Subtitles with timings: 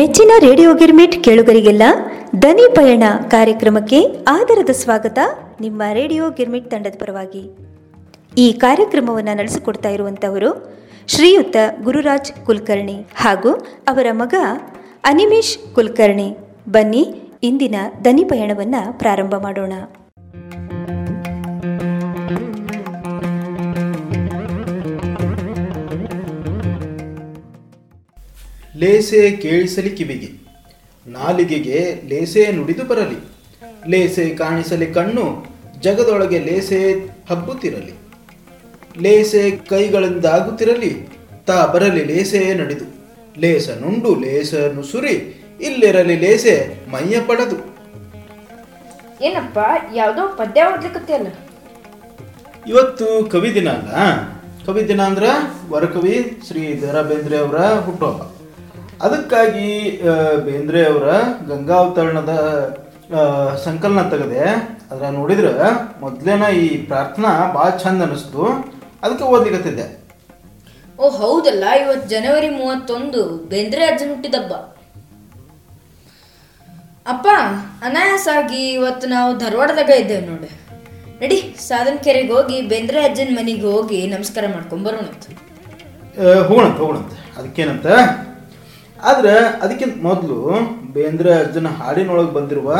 [0.00, 1.82] ಮೆಚ್ಚಿನ ರೇಡಿಯೋ ಗಿರ್ಮಿಟ್ ಕೇಳುಗರಿಗೆಲ್ಲ
[2.42, 3.98] ದನಿ ಪಯಣ ಕಾರ್ಯಕ್ರಮಕ್ಕೆ
[4.28, 5.18] ಆದರದ ಸ್ವಾಗತ.
[5.60, 7.42] ನಿಮ್ಮ ರೇಡಿಯೋ ಗಿರ್ಮಿಟ್ ತಂಡದ ಪರವಾಗಿ
[8.38, 13.52] ಈ ಕಾರ್ಯಕ್ರಮವನ್ನು ನಡೆಸಿಕೊಡ್ತಾ ಇರುವಂಥವರು ಶ್ರೀಯುತ ಗುರುರಾಜ್ ಕುಲಕರ್ಣಿ ಹಾಗೂ
[13.88, 14.34] ಅವರ ಮಗ
[15.04, 16.36] ಅನಿಮೇಶ್ ಕುಲಕರ್ಣಿ.
[16.68, 17.74] ಬನ್ನಿ, ಇಂದಿನ
[18.04, 19.72] ದನಿ ಪಯಣವನ್ನು ಪ್ರಾರಂಭ ಮಾಡೋಣ.
[28.80, 30.30] ಲೇಸೆ ಕೇಳಿಸಲಿ ಕಿವಿಗೆ
[31.06, 33.18] ನಾಲಿಗೆಗೆ ಲೇಸೆ ನುಡಿದು ಬರಲಿ.
[33.90, 35.24] ಲೇಸೆ ಕಾಣಿಸಲಿ ಕಣ್ಣು
[35.80, 36.80] ಜಗದೊಳಗೆ ಲೇಸೆ
[37.30, 37.94] ಹಬ್ಬುತ್ತಿರಲಿ.
[39.02, 40.92] ಲೇಸೆ ಕೈಗಳಿಂದಾಗುತ್ತಿರಲಿ
[41.46, 42.86] ತಾ ಬರಲಿ ಲೇಸೆ ನಡೆದು.
[43.40, 45.14] ಲೇಸ ನುಂಡು ಲೇಸ ನುಸುರಿ
[45.60, 46.54] ಇಲ್ಲಿರಲಿ ಲೇಸೆ
[46.92, 47.58] ಮೈಯ ಪಡೆದು.
[49.26, 49.58] ಏನಪ್ಪ
[49.94, 51.28] ಯಾವ್ದೋ ಪದ್ಯ ಓದ್ಲಿಕತ್ತಿಯಲ್ಲ
[52.66, 53.90] ಇವತ್ತು ಕವಿ ದಿನ ಅಲ್ಲ
[54.66, 55.26] ಕವಿ ದಿನ ಅಂದ್ರ
[55.70, 58.22] ವರಕವಿ ಶ್ರೀ ದ ರಾ ಬೇಂದ್ರೆ ಅವರ ಹುಟ್ಟುಹಬ್ಬ.
[59.00, 59.68] ಅದಕ್ಕಾಗಿ
[60.44, 61.08] ಬೇಂದ್ರೆ ಅವರ
[61.48, 62.32] ಗಂಗಾವತರಣದ
[63.64, 64.42] ಸಂಕಲನ ತೆಗೆದೆ
[64.90, 65.48] ಅದ್ರ ನೋಡಿದ್ರ
[66.00, 68.42] ಮೊದ್ಲೇನ ಈ ಪ್ರಾರ್ಥನಾ ಭಾಳ ಚಂದ ಅನಿಸ್ತು.
[69.02, 69.86] ಅದಕ್ಕೆ ಓದ್ಲಿಕ್ಕೆ
[70.98, 73.20] ಓ ಹೌದಲ್ಲ ಇವತ್ತು ಜನವರಿ ಮೂವತ್ತೊಂದು
[73.52, 74.52] ಬೇಂದ್ರೆ ಅಜ್ಜನ್ ಹುಟ್ಟಿದಬ್ಬ
[77.06, 77.26] ಅಪ್ಪ
[77.84, 80.50] ಅನಾಯಾಸಾಗಿ ಇವತ್ತು ನಾವು ಧಾರವಾಡದಾಗ ಇದ್ದೇವೆ ನೋಡಿ.
[81.22, 85.24] ನಡಿ ಸಾಧನ ಕೆರೆಗೆ ಹೋಗಿ ಬೇಂದ್ರೆ ಅಜ್ಜನ ಮನೆಗೆ ಹೋಗಿ ನಮಸ್ಕಾರ ಮಾಡ್ಕೊಂಡ್ ಬರೋಣಂತ.
[86.48, 87.12] ಹೋಗೋಣಂತ ಹೋಗೋಣಂತ.
[87.38, 87.86] ಅದಕ್ಕೇನಂತ
[89.08, 89.34] ಆದ್ರೆ
[89.64, 90.38] ಅದಕ್ಕಿಂತ ಮೊದಲು
[90.96, 92.70] ಬೇಂದ್ರೆ ಅರ್ಜುನ ಹಾಡಿನೊಳಗೆ ಬಂದಿರುವ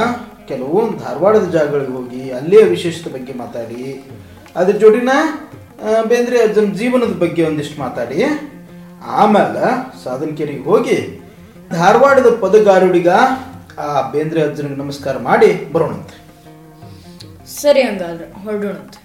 [0.51, 3.83] ಕೆಲವು ಧಾರವಾಡದ ಜಾಗಗಳಿಗೆ ಹೋಗಿ ಅಲ್ಲಿಯ ವಿಶೇಷತೆ ಬಗ್ಗೆ ಮಾತಾಡಿ,
[4.61, 5.13] ಅದ್ರ ಜೋಡಿನ
[6.11, 8.19] ಬೇಂದ್ರೆ ಅರ್ಜುನ್ ಜೀವನದ ಬಗ್ಗೆ ಒಂದಿಷ್ಟು ಮಾತಾಡಿ,
[9.21, 9.67] ಆಮೇಲೆ
[10.05, 10.99] ಸಾಧನಕೇರಿಗೆ ಹೋಗಿ
[11.71, 13.11] ಧಾರವಾಡದ ಪದಗಾರುಡಿಗ
[13.85, 16.17] ಆ ಬೇಂದ್ರೆ ಅರ್ಜುನಿಗೆ ನಮಸ್ಕಾರ ಮಾಡಿ ಬರೋಣಂತೆ
[17.61, 18.99] ಸರಿ ಹಂಗಾದ್ರೆ ಹೊರಡೋಣಂತೆ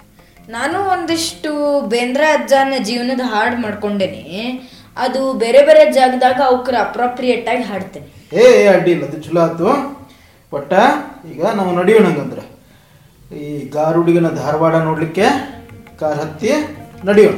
[0.55, 1.51] ನಾನು ಒಂದಿಷ್ಟು
[1.91, 4.25] ಬೇಂದ್ರೆ ಅಜ್ಜನ ಜೀವನದ ಹಾಡು ಮಾಡ್ಕೊಂಡೇನೆ.
[4.97, 9.67] ಅದು ಬೇರೆ ಬೇರೆ ಜಾಗದಾಗ ಅವಕ್ರ ಅಪ್ರೋಪ್ರಿಯೇಟ್ ಆಗಿ ಹಾಡ್ತೇನೆ ಏ ಏ, ಅಡ್ಡಿ ಇಲ್ಲ ಅದು ಚಲೋ ಆಯ್ತು.
[10.51, 10.71] ಒಟ್ಟ
[11.31, 12.43] ಈಗ ನಾವು ನಡೆಯೋಣ ಹಂಗಂದ್ರೆ.
[13.37, 15.25] ಈ ಗಾರುಡಿಗನ ಧಾರವಾಡ ನೋಡ್ಲಿಕ್ಕೆ
[15.99, 16.51] ಕಾರ್ ಹತ್ತಿ
[17.05, 17.37] ನಡೆಯೋಣ.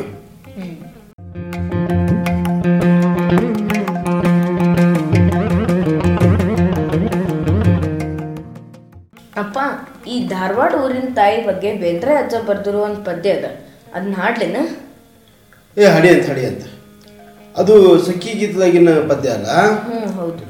[9.38, 9.58] ಅಪ್ಪ
[10.08, 13.48] ಈ ಧಾರವಾಡ ಊರಿನ ತಾಯಿ ಬಗ್ಗೆ ಬೇಂದ್ರೆ ಅಜ್ಜ ಬರ್ದಿರೋ ಒಂದು ಪದ್ಯ ಅದ.
[13.94, 14.60] ಅದನ್ನ ಹಾಡ್ಲೇನ?
[15.78, 16.64] ಏ ಹಡಿ ಅಂತ ಹಡಿ ಅಂತ.
[17.58, 19.50] ಅದು ಸಖಿ ಗೀತದಾಗಿನ ಪದ್ಯ ಅಲ್ಲ?
[20.16, 20.44] ಹೌದು.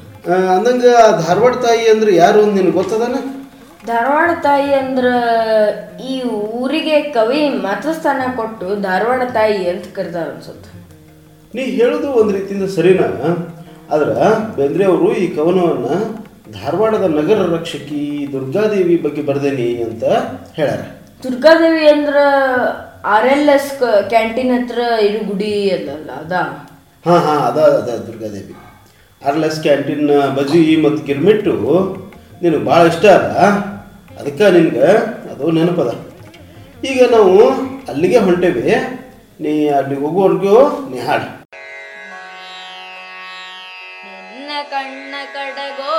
[0.55, 0.85] ಅಂದಂಗ
[1.25, 3.17] ಧಾರವಾಡ ತಾಯಿ ಅಂದ್ರೆ ಯಾರು ನಿನಗೆ ಗೊತ್ತದನ?
[3.85, 5.07] ಧಾರವಾಡ ತಾಯಿ ಅಂದ್ರ
[6.09, 6.13] ಈ
[6.53, 10.69] ಊರಿಗೆ ಕವಿ ಮಾತೃಸ್ಥಾನ ಕೊಟ್ಟು ಧಾರವಾಡ ತಾಯಿ ಅಂತ ಕರೆದಾರ ಅನ್ಸುತ್ತೆ.
[11.53, 13.07] ನೀ ಹೇಳೋದು ಒಂದು ರೀತಿಯಿಂದ ಸರಿನಾ?
[13.91, 14.15] ಆದ್ರೆ
[14.57, 15.89] ಬೇಂದ್ರೆ ಅವರು ಈ ಕವನವನ್ನ
[16.51, 18.01] ಧಾರವಾಡದ ನಗರ ರಕ್ಷಕಿ
[18.33, 20.03] ದುರ್ಗಾದೇವಿ ಬಗ್ಗೆ ಬರ್ದೇನಿ ಅಂತ
[20.57, 20.81] ಹೇಳ್ಯಾರ.
[21.23, 22.17] ದುರ್ಗಾದೇವಿ ಅಂದ್ರ
[23.05, 23.71] ಆರ್ ಎಲ್ ಎಸ್
[24.09, 26.43] ಕ್ಯಾಂಟೀನ್ ಹತ್ರ ಇರು ಗುಡಿ ಅದಲ್ಲ ಅದಾ?
[27.07, 28.55] ಹಾ, ಹಾಂ, ಅದ ಅದ ದುರ್ಗಾದೇವಿ
[29.25, 31.53] ಆರ್ಲೆಸ್ ಕ್ಯಾಂಟೀನ್ ಬಜಿ ಮತ್ತು ಗಿರ್ಮಿಟ್ಟು
[32.41, 33.37] ನಿನಗೆ ಭಾಳ ಇಷ್ಟ ಅಲ್ಲ?
[34.19, 34.87] ಅದಕ್ಕೆ ನಿನಗೆ
[35.31, 35.89] ಅದು ನೆನಪದ.
[36.85, 37.51] ಈಗ ನಾವು
[37.89, 38.75] ಅಲ್ಲಿಗೆ ಹೊಂಟೇವಿ.
[39.41, 41.37] ನೀ ಅಲ್ಲಿಗೆ ಹೋಗುವವರೆಗೂ ನೀ ಹಾಡು.
[44.71, 45.96] ಕಣ್ಣ ಕಡಗೋಲಿಂದ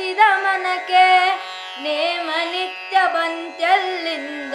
[0.00, 1.08] ಬತ್ತಿದ ಮನಕ್ಕೆ
[1.82, 4.54] ನೇಮ ನಿತ್ಯ ಬಂತ್ಯಲ್ಲಿಂದ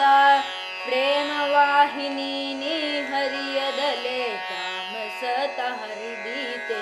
[0.85, 4.21] ಪ್ರೇಮ ವಾಹಿನಿ ನೀ ಹರಿಯದಲೆ.
[4.49, 6.81] ತಾಮಸತ ಹರಿದೀತೆ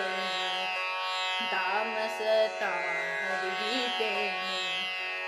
[1.51, 4.13] ತಾಮಸತ ಹರಿದೀತೆ.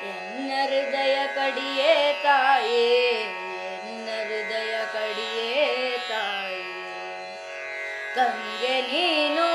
[0.10, 2.90] ಎನ್ನ ಹೃದಯ ಕಡಿಯೇ ತಾಯೇ,
[3.20, 6.64] ಎನ್ನ ಹೃದಯ ಕಡಿಯೇ ತಾಯೇ.
[8.16, 9.55] ಕಂಗೆ ನೀನು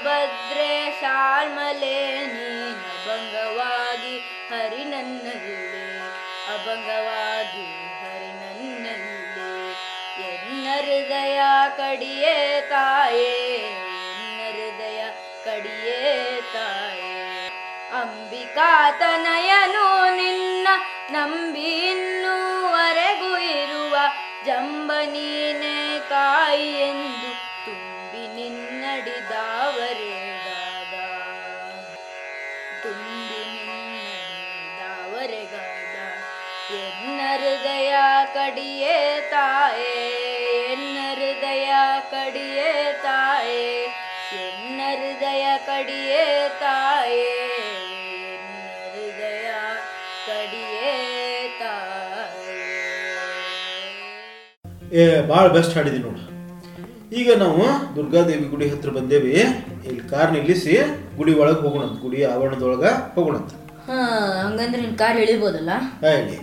[0.00, 4.14] ತುಂಗಭದ್ರೆ ಶಾಲ್ಮಲೆ, ನೀನು ಅಭಂಗವಾಗಿ
[4.50, 5.98] ಹರಿ ನನ್ನಲ್ಲಿ.
[6.54, 7.66] ಅಭಂಗವಾಗಿ
[8.00, 9.50] ಹರಿ ನನ್ನಲ್ಲಿ.
[10.28, 11.40] ಎನ್ನ ಹೃದಯ
[11.76, 12.36] ಕಡಿಯೇ
[12.70, 13.34] ತಾಯೇ,
[14.12, 15.02] ಎನ್ನ ಹೃದಯ
[15.44, 17.14] ಕಡಿಯೇ ತಾಯೇ.
[17.92, 19.86] ಅಂಬಿಕಾತನಯನು
[20.16, 20.68] ನಿನ್ನ
[21.10, 23.96] ನಂಬಿ ಇನ್ನೂವರೆಗೂ ಇರುವ
[24.44, 27.29] ಜಂಬನೀನೆ ಕಾಯಿ ಎಂದು
[54.98, 56.20] ಏ ಭಾಳ ಬೆಸ್ಟ್ ಹಾಡಿದ್ವಿ ನೋಡು.
[57.18, 57.62] ಈಗ ನಾವು
[57.96, 59.32] ದುರ್ಗಾದೇವಿ ಗುಡಿ ಹತ್ರ ಬಂದೇವಿ.
[59.88, 60.74] ಇಲ್ಲಿ ಕಾರ್ ನಿಲ್ಲಿಸಿ
[61.18, 63.52] ಗುಡಿ ಒಳಗೆ ಹೋಗೋಣಂತ ಗುಡಿ ಆವರಣದೊಳಗೆ ಹೋಗೋಣಂತ.
[63.88, 63.98] ಹಾ
[64.44, 65.70] ಹಂಗಂದ್ರೆ ನಿನ್ನ ಕಾರ್ ಇಳಿಬೋದಲ್ಲ
[66.04, 66.36] ಹೇಳಿ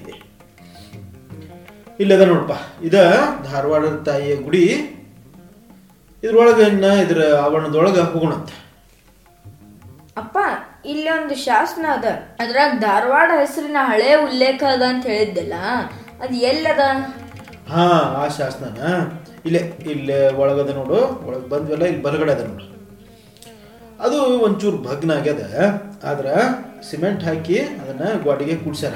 [2.03, 2.55] ಇಲ್ಲದ ನೋಡಪ್ಪ
[2.87, 2.97] ಇದ
[3.49, 4.63] ಧಾರವಾಡದ ತಾಯಿಯ ಗುಡಿ.
[6.23, 8.49] ಇದ್ರೊಳಗೆ ಇನ್ನ ಇದ್ರ ಆವರಣದೊಳಗೆ ಹೋಗೋಣಂತ.
[10.21, 10.37] ಅಪ್ಪ
[10.91, 12.07] ಇಲ್ಲಿ ಒಂದು ಶಾಸನ ಅದ.
[12.43, 15.55] ಅದ್ರಾಗ ಧಾರವಾಡ ಹೆಸರಿನ ಹಳೆ ಉಲ್ಲೇಖ ಅದ ಅಂತ ಹೇಳಿದ್ದೆಲ್ಲ
[16.23, 16.83] ಅದು ಎಲ್ಲದ?
[17.71, 17.85] ಹಾ
[18.19, 18.65] ಆ ಶಾಸನ.
[19.45, 19.61] ಇಲ್ಲೇ
[19.91, 20.99] ಇಲ್ಲೇ ಒಳಗದ ನೋಡು.
[21.27, 22.65] ಒಳಗೆ ಬಂದ್ವಲ್ಲ ಇಲ್ಲಿ ಬಲಗಡೆ ಅದ ನೋಡು.
[24.05, 25.43] ಅದು ಒಂಚೂರು ಭಗ್ನ ಆಗ್ಯದ.
[26.03, 26.27] ಆದ್ರ
[26.89, 28.93] ಸಿಮೆಂಟ್ ಹಾಕಿ ಅದನ್ನ ಗೋಡೆಗೆ ಕೂಡ್ಸ್ಯಾರ.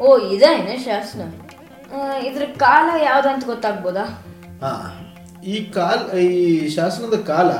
[0.00, 1.22] ಓ ಇದೇನ ಶಾಸನ?
[2.28, 4.04] ಇದ್ರ ಕಾಲ ಯಾವ್ದಂತ ಗೊತ್ತಾಗ್ಬೋದಾ?
[4.62, 4.72] ಹಾ
[5.44, 7.50] ಈ ಕಾಲ ಈ ಶಾಸನದ ಕಾಲ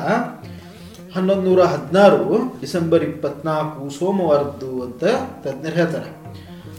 [1.15, 2.25] ಹನ್ನೊಂದು ನೂರ ಹದಿನಾರು
[2.61, 5.05] ಡಿಸೆಂಬರ್ ಇಪ್ಪತ್ನಾಲ್ಕು ಸೋಮವಾರದ್ದು ಅಂತ
[5.45, 6.11] ತಜ್ಞರು ಹೇಳ್ತಾರೆ.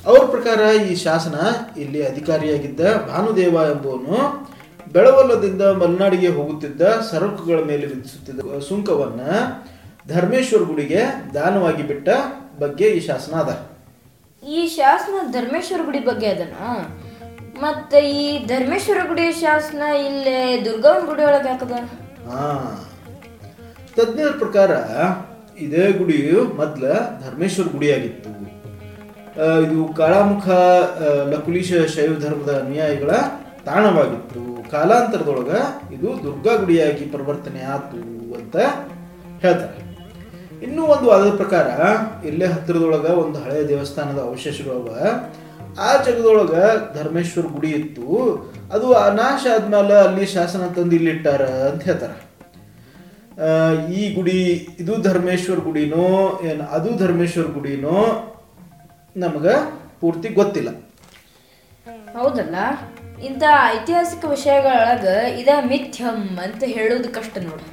[0.06, 1.36] ಅವ್ರ ಪ್ರಕಾರ ಈ ಶಾಸನ
[1.78, 4.18] ಇಲ್ಲಿ ಅಧಿಕಾರಿಯಾಗಿದ್ದ ಭಾನುದೇವ ಎಂಬುವನು
[4.92, 6.82] ಬೆಳವಲ್ಲದಿಂದ ಮಲೆನಾಡಿಗೆ ಹೋಗುತ್ತಿದ್ದ
[7.12, 9.22] ಸರಕುಗಳ ಮೇಲೆ ವಿಧಿಸುತ್ತಿದ್ದ ಸುಂಕವನ್ನ
[10.08, 11.02] ಧರ್ಮೇಶ್ವರ ಗುಡಿಗೆ
[11.34, 12.10] ದಾನವಾಗಿ ಬಿಟ್ಟ
[12.60, 13.52] ಬಗ್ಗೆ ಈ ಶಾಸನ ಅದ.
[14.44, 16.54] ಈ ಶಾಸನ ಧರ್ಮೇಶ್ವರ ಗುಡಿ ಬಗ್ಗೆ ಅದನ?
[17.62, 21.72] ಮತ್ತೆ ಈ ಧರ್ಮೇಶ್ವರ ಗುಡಿ ಶಾಸನ ಇಲ್ಲೇ ದುರ್ಗಾವನ ಗುಡಿ ಒಳಗೆ ಹಾಕದ?
[22.32, 22.46] ಹಾ.
[23.96, 24.72] ತಜ್ಞರ ಪ್ರಕಾರ
[25.60, 26.84] ಇದೇ ಗುಡಿಯು ಮೊದ್ಲ
[27.26, 28.51] ಧರ್ಮೇಶ್ವರ ಗುಡಿಯಾಗಿತ್ತು.
[29.66, 30.48] ಇದು ಕಾಳಾಮುಖ
[31.34, 33.12] ಲಕುಲೀಶ ಶೈವ ಧರ್ಮದ ಅನುಯಾಯಿಗಳ
[33.68, 34.42] ತಾಣವಾಗಿತ್ತು.
[34.72, 35.52] ಕಾಲಾಂತರದೊಳಗ
[35.96, 38.02] ಇದು ದುರ್ಗಾ ಗುಡಿಯಾಗಿ ಪರಿವರ್ತನೆ ಆತು
[38.40, 38.56] ಅಂತ
[39.44, 39.78] ಹೇಳ್ತಾರೆ.
[40.66, 41.68] ಇನ್ನೂ ಒಂದು ವಾದದ ಪ್ರಕಾರ,
[42.30, 44.90] ಇಲ್ಲೇ ಹತ್ತಿರದೊಳಗ ಒಂದು ಹಳೆಯ ದೇವಸ್ಥಾನದ ಅವಶೇಷಗಳವ
[45.86, 46.54] ಆ ಜಗದೊಳಗ
[46.98, 48.08] ಧರ್ಮೇಶ್ವರ ಗುಡಿ ಇತ್ತು.
[48.74, 48.88] ಅದು
[49.22, 52.18] ನಾಶ ಆದ್ಮೇಲೆ ಅಲ್ಲಿ ಶಾಸನ ತಂದು ಇಲ್ಲಿಟ್ಟಾರ ಅಂತ ಹೇಳ್ತಾರೆ.
[54.00, 54.40] ಈ ಗುಡಿ,
[54.80, 56.08] ಇದು ಧರ್ಮೇಶ್ವರ ಗುಡಿನೋ,
[56.50, 57.98] ಏನು ಅದು ಧರ್ಮೇಶ್ವರ ಗುಡಿನೋ
[59.16, 59.48] ನಮಗ
[60.02, 60.70] ಪೂರ್ತಿ ಗೊತ್ತಿಲ್ಲ.
[62.18, 62.56] ಹೌದಲ್ಲ?
[63.24, 63.44] ಇಂಥ
[63.74, 65.06] ಐತಿಹಾಸಿಕ ವಿಷಯಗಳೊಳಗ
[65.40, 67.66] ಇದ ಮಿಥ್ಯಂ ಅಂತ ಹೇಳೋದು ಕಷ್ಟ ನೋಡಿ.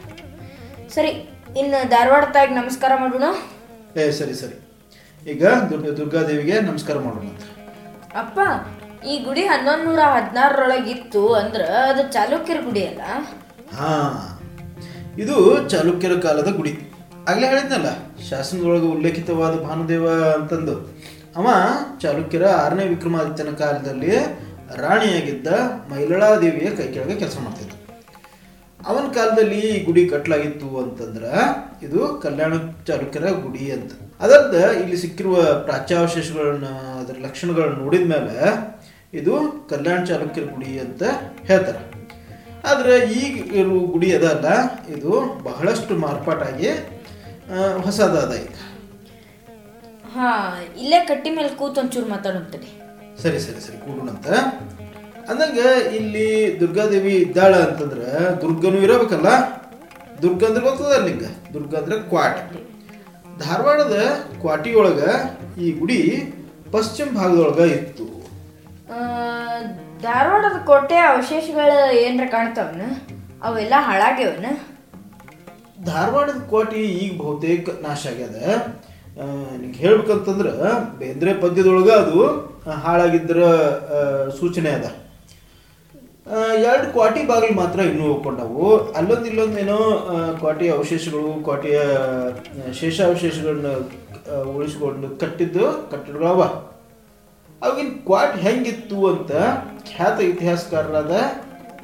[0.94, 1.08] ಸರಿ
[1.56, 1.90] ಇನ್ನು
[2.32, 3.22] ತಾಯಿಗೆ ನಮಸ್ಕಾರ ಮಾಡೋಣ?
[4.00, 4.56] ಏ ಸರಿ ಸರಿ.
[5.30, 7.28] ಈಗ ದುರ್ಗ ದುರ್ಗಾದೇವಿಗೆ ನಮಸ್ಕಾರ ಮಾಡೋಣ
[8.16, 8.40] ಅಪ್ಪ
[9.06, 13.00] ಈ ಗುಡಿ ಹನ್ನೊಂದು ನೂರ ಹದಿನಾರರೊಳಗೆ ಇತ್ತು ಅಂದ್ರೆ ಅದು ಚಾಲುಕ್ಯರ ಗುಡಿ ಅಲ್ಲ?
[13.74, 13.90] ಹಾ
[15.18, 16.90] ಇದು ಚಾಲುಕ್ಯರ ಕಾಲದ ಗುಡಿ.
[17.28, 17.88] ಆಗ್ಲೇ ಹೇಳಿದ್ನಲ್ಲ
[18.28, 20.97] ಶಾಸನದೊಳಗೆ ಉಲ್ಲೇಖಿತವಾದ ಭಾನುದೇವ ಅಂತಂದು.
[21.36, 21.46] ಅವ
[22.02, 24.12] ಚಾಲುಕ್ಯರ ಆರನೇ ವಿಕ್ರಮಾದಿತ್ಯನ ಕಾಲದಲ್ಲಿ
[24.82, 25.48] ರಾಣಿಯಾಗಿದ್ದ
[25.90, 27.74] ಮೈಲಳಾದೇವಿಯ ಕೈ ಕೆಳಗೆ ಕೆಲಸ ಮಾಡ್ತಿದ್ದ.
[28.80, 31.32] ಅವನ ಕಾಲದಲ್ಲಿ ಈ ಗುಡಿ ಕಟ್ಟಲಾಗಿತ್ತು ಅಂತಂದ್ರೆ
[31.86, 32.52] ಇದು ಕಲ್ಯಾಣ
[32.88, 33.92] ಚಾಲುಕ್ಯರ ಗುಡಿ ಅಂತ.
[34.20, 35.36] ಅದರ್ದ ಇಲ್ಲಿ ಸಿಕ್ಕಿರುವ
[35.66, 36.68] ಪ್ರಾಚ್ಯಾವಶೇಷಗಳನ್ನ,
[37.00, 38.36] ಅದರ ಲಕ್ಷಣಗಳನ್ನ ನೋಡಿದ ಮೇಲೆ
[39.20, 39.34] ಇದು
[39.70, 41.02] ಕಲ್ಯಾಣ ಚಾಲುಕ್ಯರ ಗುಡಿ ಅಂತ
[41.50, 41.82] ಹೇಳ್ತಾರೆ.
[42.70, 44.48] ಆದ್ರೆ ಈಗ ಇರುವ ಗುಡಿ ಅದಲ್ಲ,
[44.96, 45.12] ಇದು
[45.48, 46.70] ಬಹಳಷ್ಟು ಮಾರ್ಪಾಟಾಗಿ
[47.84, 48.54] ಹೊಸದಾದ ಈಗ
[50.14, 50.28] ಹಾ
[50.78, 52.68] ಇಲ್ಲೇ ಕಟ್ಟಿ ಮೇಲೆ ಕೂತ್ ಒಂಚೂರು ಮಾತಾಡುತ್ತೇನೆ
[53.22, 54.28] ಸರಿ ಸರಿ ಸರಿ ಕೂಡೋಣಂತ
[55.30, 56.26] ಅಂದಂಗೆ ಇಲ್ಲಿ
[56.60, 58.06] ದುರ್ಗಾದೇವಿ ಇದ್ದಾಳ ಅಂತಂದ್ರೆ
[58.42, 59.28] ದುರ್ಗನೂ ಇರಬೇಕಲ್ಲ?
[60.22, 62.38] ದುರ್ಗ ಅಂದ್ರೆ ಗೊತ್ತದ ನಿಂಗೆ ದುರ್ಗ ಅಂದ್ರೆ ಕ್ವಾಟ್.
[63.38, 63.96] ಧಾರವಾಡದ
[64.40, 65.02] ಕ್ವಾಟಿಯೊಳಗ
[65.58, 65.98] ಈ ಗುಡಿ
[66.72, 68.06] ಪಶ್ಚಿಮ ಭಾಗದೊಳಗ ಇತ್ತು.
[70.02, 72.82] ಧಾರವಾಡದ ಕೋಟೆ ಅವಶೇಷಗಳು ಏನರ ಕಾಣ್ತಾವನ?
[73.42, 74.46] ಅವೆಲ್ಲ ಹಾಳಾಗ್ಯವನ?
[75.84, 78.38] ಧಾರವಾಡದ ಕೋಟೆ ಈಗ ಬಹುತೇಕ ನಾಶ ಆಗ್ಯದ.
[79.60, 80.52] ನಿಂಗೆ ಹೇಳ್ಬೇಕಂತಂದ್ರೆ
[80.98, 82.18] ಬೇಂದ್ರೆ ಪದ್ಯದೊಳಗೆ ಅದು
[82.84, 83.42] ಹಾಳಾಗಿದ್ದರ
[84.38, 84.86] ಸೂಚನೆ ಅದ.
[86.70, 88.64] ಎರಡು ಕ್ವಾಟಿ ಬಾಗಿಲು ಮಾತ್ರ ಇನ್ನೂ ಒಪ್ಕೊಂಡವು.
[88.98, 89.78] ಅಲ್ಲೊಂದು ಇಲ್ಲೊಂದೇನೋ
[90.40, 91.78] ಕ್ವಾಟಿ ಅವಶೇಷಗಳು ಕ್ವಾಟಿಯ
[92.80, 93.70] ಶೇಷಾವಶೇಷಗಳನ್ನ
[94.54, 95.64] ಉಳಿಸ್ಕೊಂಡು ಕಟ್ಟಿದ್ದು
[96.34, 96.42] ಅವ
[97.62, 99.32] ಅವಾಗಿನ ಕ್ವಾಟ್ ಹೆಂಗಿತ್ತು ಅಂತ
[99.90, 101.14] ಖ್ಯಾತ ಇತಿಹಾಸಕಾರರಾದ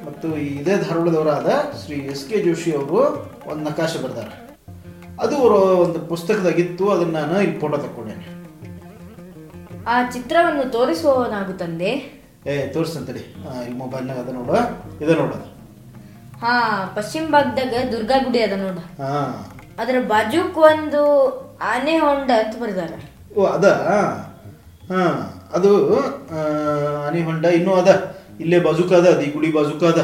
[0.07, 1.49] ಮತ್ತು ಇದೇ ಧಾರವಾಡದವರಾದ
[1.81, 2.99] ಶ್ರೀ ಎಸ್ ಕೆ ಜೋಶಿ ಅವರು
[3.51, 4.29] ಒಂದು ನಕಾಶೆ ಬರ್ದಾರ.
[5.19, 5.35] ಅದು
[5.83, 8.25] ಒಂದು ಪುಸ್ತಕದಾಗಿತ್ತು ಅದನ್ನ ನಾನು ಇಲ್ಲಿ ಫೋಟೋ ತಕೊಂಡೇನೆ
[9.87, 11.89] ಆ ಚಿತ್ರವನ್ನು ತೋರಿಸುವವನಾಗುತ್ತಂದೆ?
[12.47, 13.19] ಏ ತೋರಿಸ್ತಂತಡಿ
[13.65, 14.49] ಇಲ್ಲಿ ಮೊಬೈಲ್ನಾಗ ಅದ ನೋಡ.
[15.01, 15.47] ಇದ ನೋಡೋದು
[16.39, 16.53] ಹಾ
[16.95, 18.77] ಪಶ್ಚಿಮ ಭಾಗದಾಗ ದುರ್ಗಾ ಗುಡಿ ಅದ ನೋಡ.
[19.01, 19.45] ಹಾ.
[19.79, 21.01] ಅದರ ಬಾಜುಕ್ ಒಂದು
[21.61, 22.93] ಆನೆ ಹೊಂಡ ಅಂತ ಬರ್ದಾರ.
[23.37, 23.65] ಓ ಅದ?
[24.89, 25.01] ಹಾ.
[25.53, 26.41] ಅದು ಆ,
[27.07, 27.89] ಆನೆ ಹೊಂಡ ಇನ್ನೂ ಅದ.
[28.39, 30.01] ಇಲ್ಲೇ ಬಾಜುಕ ಅದ ಅದು ಈ ಗುಡಿ ಬಾಜುಕ ಅದ.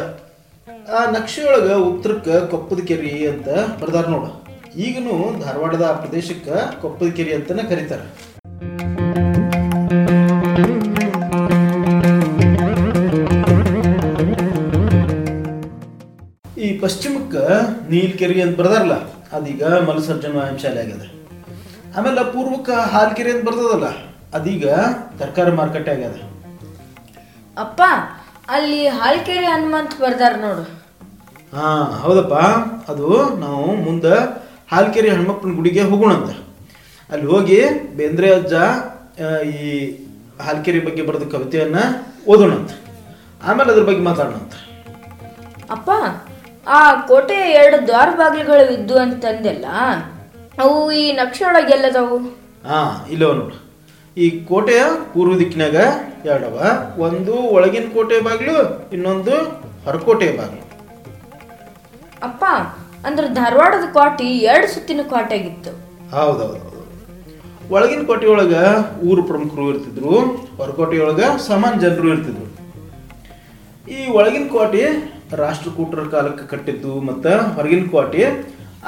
[0.93, 3.49] ಆ ನಕ್ಷೆಯೊಳಗ ಉತ್ತರಕ್ಕ ಕೊಪ್ಪದ ಕೆರಿ ಅಂತ
[3.81, 4.50] ಬರ್ದಾರ ನೋಡು.
[4.75, 5.13] ಈಗನು
[5.43, 8.05] ಧಾರವಾಡದ ಆ ಪ್ರದೇಶಕ್ಕೆ ಕೊಪ್ಪದ ಕೆರೆ ಅಂತಾನೆ ಕರೀತಾರೆ.
[16.65, 17.35] ಈ ಪಶ್ಚಿಮಕ್ಕ
[17.89, 18.93] ನೀಲ್ಕೆರೆ ಅಂತ ಬರ್ದಾರಲ್ಲ
[19.33, 21.05] ಅದೀಗ ಮಲಸರ್ಜನ ವ್ಯಾಯಾಮಶಾಲೆ ಆಗ್ಯದ.
[21.97, 23.87] ಆಮೇಲೆ ಪೂರ್ವಕ್ಕ ಹಾಲ್ಕೆರೆ ಅಂತ ಬರ್ತದಲ್ಲ
[24.33, 24.65] ಅದೀಗ
[25.19, 26.17] ತರಕಾರಿ ಮಾರುಕಟ್ಟೆ ಆಗ್ಯದ.
[27.57, 27.81] ಅಪ್ಪ
[28.49, 30.63] ಅಲ್ಲಿ ಹಾಲ್ಕೆರೆ ಹನುಮಂತ ಬರ್ದಾರ ನೋಡು.
[31.55, 31.71] ಹಾ
[32.03, 32.33] ಹೌದಪ್ಪ.
[32.91, 33.07] ಅದು
[33.39, 34.15] ನಾವು ಮುಂದೆ
[34.71, 36.31] ಹಾಲ್ಕೆರೆ ಹನುಮಪ್ಪನ ಗುಡಿಗೆ ಹೋಗೋಣಂತ.
[37.11, 37.57] ಅಲ್ಲಿ ಹೋಗಿ
[37.97, 38.53] ಬೇಂದ್ರೆ ಅಜ್ಜ
[39.51, 39.57] ಈ
[40.45, 41.79] ಹಾಲ್ಕೆರೆ ಬಗ್ಗೆ ಬರೆದ ಕವಿತೆಯನ್ನ
[42.31, 42.71] ಓದೋಣಂತ.
[43.47, 44.53] ಆಮೇಲೆ ಅದ್ರ ಬಗ್ಗೆ ಮಾತಾಡೋಣಂತ.
[45.75, 45.89] ಅಪ್ಪ
[46.77, 49.65] ಆ ಕೋಟೆ ಎರಡು ದ್ವಾರ ಬಾಗಿಲುಗಳು ಇದ್ದು ಅಂತಂದೆಲ್ಲ
[50.63, 52.17] ಅವು ಈ ನಕ್ಷೆ ಒಳಗೆ ಎಲ್ಲದವು
[52.69, 52.79] ಹಾ
[53.11, 53.57] ಇಲ್ಲವ ನೋಡು.
[54.17, 55.77] ಈ ಕೋಟೆಯ ಪೂರ್ವ ದಿಕ್ಕಿನಾಗ
[56.31, 56.57] ಎರಡವ.
[57.07, 58.57] ಒಂದು ಒಳಗಿನ ಕೋಟೆ ಬಾಗಿಲು
[58.95, 59.35] ಇನ್ನೊಂದು
[59.85, 60.65] ಹೊರಕೋಟೆ ಬಾಗಿಲು.
[62.23, 62.43] ಅಪ್ಪ
[63.07, 65.71] ಅಂದ್ರೆ ಧಾರವಾಡದ ಕ್ವಾಟಿ ಎರಡು ಸುತ್ತಿನ ಕೋಟೆ ಆಗಿತ್ತು
[66.15, 66.67] ಹೌದೌದು.
[67.75, 68.53] ಒಳಗಿನ ಕೋಟೆ ಒಳಗ
[69.09, 70.13] ಊರು ಪ್ರಮುಖರು ಇರ್ತಿದ್ರು
[70.59, 72.47] ಹೊರಕೋಟೆ ಒಳಗ ಸಮಾನ ಜನರು ಇರ್ತಿದ್ರು.
[73.87, 74.83] ಈ ಒಳಗಿನ ಕೋಟೆ
[75.43, 78.23] ರಾಷ್ಟ್ರಕೂಟರ ಕಾಲಕ್ಕೆ ಕಟ್ಟಿದ್ದು ಮತ್ತು ಹೊರಗಿನ ಕೋಟೆ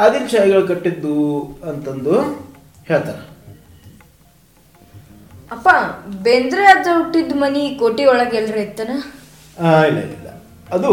[0.03, 1.15] ಆದಿಲ್ ಶಾಹಿಗಳು ಕಟ್ಟಿದ್ದು
[1.71, 2.15] ಅಂತಂದು
[2.89, 3.21] ಹೇಳ್ತಾರೆ.
[5.55, 5.69] ಅಪ್ಪ
[6.25, 8.91] ಬೇಂದ್ರೆ ಅಜ್ಜ ಹುಟ್ಟಿದ ಮನಿ ಕೋಟೆ ಒಳಗೆ ಎಲ್ರ ಇತ್ತನ?
[9.89, 10.29] ಇಲ್ಲ ಇಲ್ಲ ಇಲ್ಲ.
[10.75, 10.91] ಅದು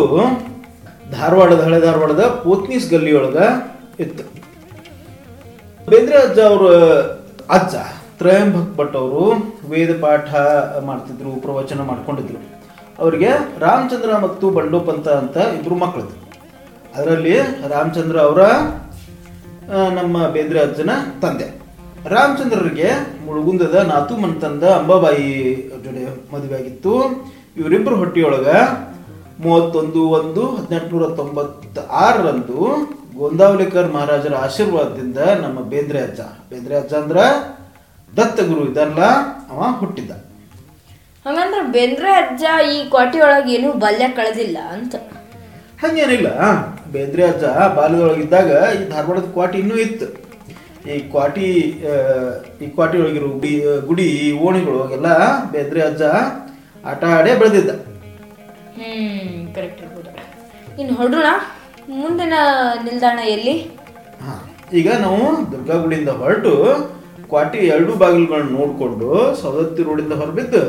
[1.17, 3.39] ಧಾರವಾಡದ, ಹಳೆ ಧಾರವಾಡದ ಪೋತ್ನೀಸ್ ಗಲ್ಲಿಯೊಳಗ
[4.05, 4.25] ಇತ್ತು.
[5.91, 6.65] ಬೇಂದ್ರೆ ಅಜ್ಜ ಅವ್ರ
[7.57, 7.75] ಅಜ್ಜ
[8.19, 9.25] ತ್ರಯಂಭಕ್ ಭಟ್ ಅವರು
[9.71, 10.29] ವೇದ ಪಾಠ
[10.89, 12.41] ಮಾಡ್ತಿದ್ರು, ಪ್ರವಚನ ಮಾಡ್ಕೊಂಡಿದ್ರು.
[12.99, 16.19] ಅವರಿಗೆ ರಾಮಚಂದ್ರ ಮತ್ತು ಬಂಡೋಪಂತ ಅಂತ ಇಬ್ರು ಮಕ್ಕಳಿದ್ರು
[16.97, 17.35] ಅದರಲ್ಲಿ
[17.75, 18.43] ರಾಮಚಂದ್ರ ಅವರ
[19.99, 20.91] ನಮ್ಮ ಬೇಂದ್ರೆ ಅಜ್ಜನ
[21.23, 21.49] ತಂದೆ.
[22.15, 22.89] ರಾಮಚಂದ್ರರಿಗೆ
[23.27, 25.29] ಮುಳುಗುಂದದ ನಾತು ಮನ್ತಂದ ಅಂಬಾಬಾಯಿ
[25.85, 26.93] ಜೊತೆ ಮದುವೆ ಆಗಿತ್ತು
[27.57, 28.49] ಇವರಿಬ್ಬರು ಹೊಟ್ಟಿಯೊಳಗ
[29.43, 32.59] ಮೂವತ್ತೊಂದು ಒಂದು ಹದಿನೆಂಟುನೂರ ತೊಂಬತ್ತ ಆರರಂದು
[33.19, 36.21] ಗೋಂದಾವಲಿಕರ್ ಮಹಾರಾಜರ ಆಶೀರ್ವಾದದಿಂದ ನಮ್ಮ ಬೇಂದ್ರೆ ಅಜ್ಜ.
[36.51, 37.19] ಬೇಂದ್ರೆ ಅಜ್ಜ ಅಂದ್ರ
[38.13, 39.01] ದತ್ತ ಗುರು ಇದಲ್ಲ
[39.53, 40.13] ಅವ ಹುಟ್ಟಿದ್ದ
[41.27, 42.45] ಹಂಗಂದ್ರೆ ಬೇಂದ್ರೆ ಅಜ್ಜ
[42.75, 44.95] ಈ ಕೋಟೆಯೊಳಗೆ ಏನು ಬಾಲ್ಯ ಕಳೆದಿಲ್ಲ ಅಂತ.
[45.83, 46.29] ಹಂಗೇನಿಲ್ಲ.
[46.95, 47.45] ಬೇಂದ್ರೆ ಅಜ್ಜ
[47.77, 50.09] ಬಾಲ್ಯದೊಳಗಿದ್ದಾಗ ಈ ಧಾರವಾಡದ ಕ್ವಾಟಿ ಇನ್ನೂ ಇತ್ತು.
[50.91, 51.47] ಈ ಕ್ವಾಟಿ
[52.63, 53.53] ಈ ಕ್ವಾಟಿ ಒಳಗಿರೋ ಗುಡಿ
[53.89, 54.09] ಗುಡಿ
[54.47, 55.09] ಓಣಿಗಳು ಎಲ್ಲ
[55.53, 56.03] ಬೇಂದ್ರೆ ಅಜ್ಜ
[56.91, 57.71] ಆಟ ಆಡೇ ಬೆಳೆದಿದ್ದ.
[58.81, 60.11] ಹ್ಮ್ ಕರೆಕ್ಟ್ ಇರ್ಬೋದು
[60.81, 61.29] ಇನ್ನು ಹೊರಡೋಣ
[62.01, 62.35] ಮುಂದಿನ
[62.87, 63.55] ನಿಲ್ದಾಣ ಎಲ್ಲಿ?
[64.23, 64.33] ಹಾ
[64.79, 65.21] ಈಗ ನಾವು
[65.53, 66.53] ದುರ್ಗಾ ಗುಡಿಯಿಂದ ಹೊರಟು
[67.31, 69.09] ಕ್ವಾಟಿ ಎರಡು ಬಾಗಿಲುಗಳನ್ನ ನೋಡಿಕೊಂಡು
[69.43, 70.63] ಸವದತ್ತಿ ರೋಡಿಂದ ಹೊರಬಿದ್ದು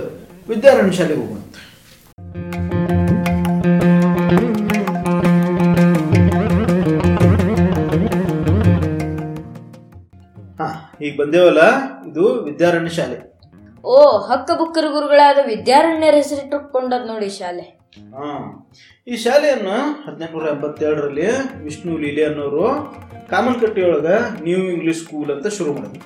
[0.50, 1.40] ವಿದ್ಯಾರಣ್ಯ ಶಾಲೆಗೆ ಹೋಗೋಣ.
[10.60, 10.68] ಹಾ
[11.06, 11.62] ಈಗ ಬಂದೇವಲ್ಲ
[12.10, 13.18] ಇದು ವಿದ್ಯಾರಣ್ಯ ಶಾಲೆ.
[13.84, 13.96] ಓ
[14.30, 17.66] ಹಕ್ಕ ಬುಕ್ಕರು ಗುರುಗಳಾದ ವಿದ್ಯಾರಣ್ಯರ ಹೆಸರಿಟ್ಟುಕೊಂಡದ್ ನೋಡಿ ಶಾಲೆ.
[19.12, 21.26] ಈ ಶಾಲೆಯನ್ನು ಹದಿನೆಂಟುನೂರ ಎಂಬತ್ತೆರಡರಲ್ಲಿ
[21.64, 22.66] ವಿಷ್ಣು ಲೀಲೆ ಅನ್ನೋರು
[23.32, 24.08] ಕಾಮನ್ಕಟ್ಟಿಯೊಳಗ
[24.46, 26.04] ನ್ಯೂ ಇಂಗ್ಲಿಷ್ ಸ್ಕೂಲ್ ಅಂತ ಶುರು ಮಾಡಿದ್ರು.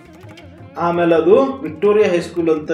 [0.86, 2.72] ಆಮೇಲೆ ಅದು ವಿಕ್ಟೋರಿಯಾ ಹೈಸ್ಕೂಲ್ ಅಂತ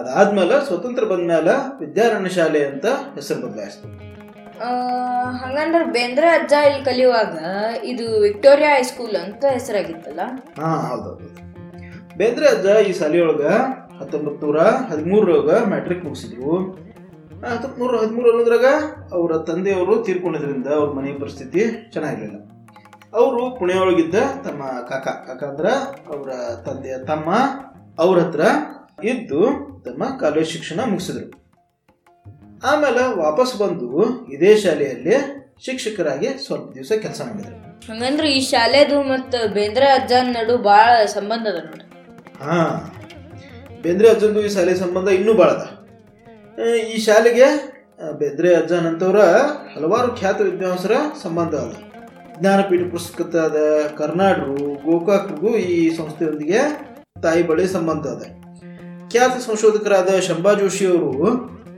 [0.00, 2.86] ಅದಾದ್ಮೇಲೆ ಸ್ವತಂತ್ರ ಬಂದ್ಮೇಲೆ ವಿದ್ಯಾರಣ್ಯ ಶಾಲೆ ಅಂತ
[3.16, 3.88] ಹೆಸರು ಬದಲಾಯಿಸ್ತು.
[5.42, 7.34] ಹಂಗಂದ್ರೆ ಬೇಂದ್ರೆ ಅಜ್ಜ ಇಲ್ಲಿ ಕಲಿಯುವಾಗ
[7.92, 10.22] ಇದು ವಿಕ್ಟೋರಿಯಾ ಹೈಸ್ಕೂಲ್ ಅಂತ ಹೆಸರಾಗಿತ್ತಲ್ಲ?
[10.60, 11.28] ಹಾ ಹೌದೌದು
[12.20, 13.44] ಬೇಂದ್ರೆ ಅಜ್ಜ ಈ ಶಾಲೆಯೊಳಗ
[14.00, 14.60] ಹತ್ತೊಂಬತ್ತು ನೂರ
[14.90, 16.52] ಹದಿಮೂರರೊಳಗ ಮ್ಯಾಟ್ರಿಕ್ ಮುಗಿಸಿದ್ರು
[17.44, 18.66] ಹತ್ತೊಂಬತ್ತು ನೂರ ಹದಿಮೂರು ಅನ್ನೋದ್ರಾಗ
[19.12, 22.38] ಅವರ ತಂದೆಯವರು ತೀರ್ಕೊಂಡಿದ್ರಿಂದ ಅವ್ರ ಮನೆ ಪರಿಸ್ಥಿತಿ ಚೆನ್ನಾಗಿರಲಿಲ್ಲ.
[23.14, 25.08] ಅವರು ಪುಣೆಯೊಳಗಿದ್ದ ತಮ್ಮ ಕಾಕ.
[25.26, 25.66] ಕಾಕ ಅಂದ್ರ
[26.14, 26.30] ಅವರ
[26.66, 27.28] ತಂದೆಯ ತಮ್ಮ
[27.98, 28.40] ಅವ್ರ ಹತ್ರ
[29.04, 29.40] ಇದ್ದು
[29.84, 31.26] ತಮ್ಮ ಕಾಲೇಜ್ ಶಿಕ್ಷಣ ಮುಗಿಸಿದ್ರು.
[32.64, 33.88] ಆಮೇಲೆ ವಾಪಸ್ ಬಂದು
[34.32, 35.16] ಇದೇ ಶಾಲೆಯಲ್ಲಿ
[35.64, 37.56] ಶಿಕ್ಷಕರಾಗಿ ಸ್ವಲ್ಪ ದಿವಸ ಕೆಲಸ ಮಾಡಿದ್ರು.
[37.92, 41.84] ಹಂಗಂದ್ರೆ ಈ ಶಾಲೆದು ಮತ್ತು ಬೇಂದ್ರೆ ಅಜ್ಜನ ನಡು ಭಾಳ ಸಂಬಂಧ ಅದ ನೋಡಿ
[42.44, 42.58] ಹಾ.
[43.82, 45.64] ಬೇಂದ್ರೆ ಅಜ್ಜಂದು ಈ ಶಾಲೆ ಸಂಬಂಧ ಇನ್ನೂ ಭಾಳ ಅದ.
[46.62, 47.46] ಈ ಶಾಲೆಗೆ
[48.18, 49.20] ಬೆದ್ರೆ ಅಜ್ಜನ್ ಅಜ್ಜನಂತವರ
[49.74, 51.72] ಹಲವಾರು ಖ್ಯಾತ ವಿದ್ವಾಂಸರ ಸಂಬಂಧ ಅದ.
[52.38, 53.58] ಜ್ಞಾನಪೀಠ ಪುಸ್ತಕದ
[53.98, 56.60] ಕರ್ನಾಟರು ಗೋಕಾಕ್ರಿಗೂ ಈ ಸಂಸ್ಥೆಯೊಂದಿಗೆ
[57.22, 58.22] ತಾಯಿ ಬಳಿ ಸಂಬಂಧ ಅದ.
[59.12, 61.12] ಖ್ಯಾತ ಸಂಶೋಧಕರಾದ ಶಂಭಾ ಜೋಶಿ ಅವರು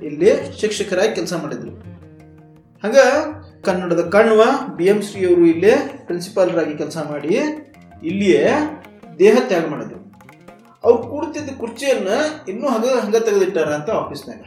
[0.09, 0.31] ಇಲ್ಲಿ
[0.61, 1.73] ಶಿಕ್ಷಕರಾಗಿ ಕೆಲಸ ಮಾಡಿದ್ರು.
[2.83, 2.97] ಹಾಗ
[3.67, 4.43] ಕನ್ನಡದ ಕಣ್ವ
[4.77, 5.75] ಬಿ ಎಂ ಶ್ರೀ ಅವರು ಇಲ್ಲೇ
[6.07, 7.35] ಪ್ರಿನ್ಸಿಪಾಲರಾಗಿ ಕೆಲಸ ಮಾಡಿ
[8.03, 8.43] ಇಲ್ಲಿಯೇ
[9.19, 10.01] ದೇಹ ತ್ಯಾಗ ಮಾಡಿದ್ರು.
[10.85, 12.19] ಅವ್ರು ಕೂಡ್ತಿದ್ದ ಕುರ್ಚಿಯನ್ನು
[12.49, 14.43] ಇನ್ನೂ ಹಂಗ ಹಂಗ ತೆಗೆದಿಟ್ಟಾರ ಅಂತ ಆಫೀಸ್ನಾಗ.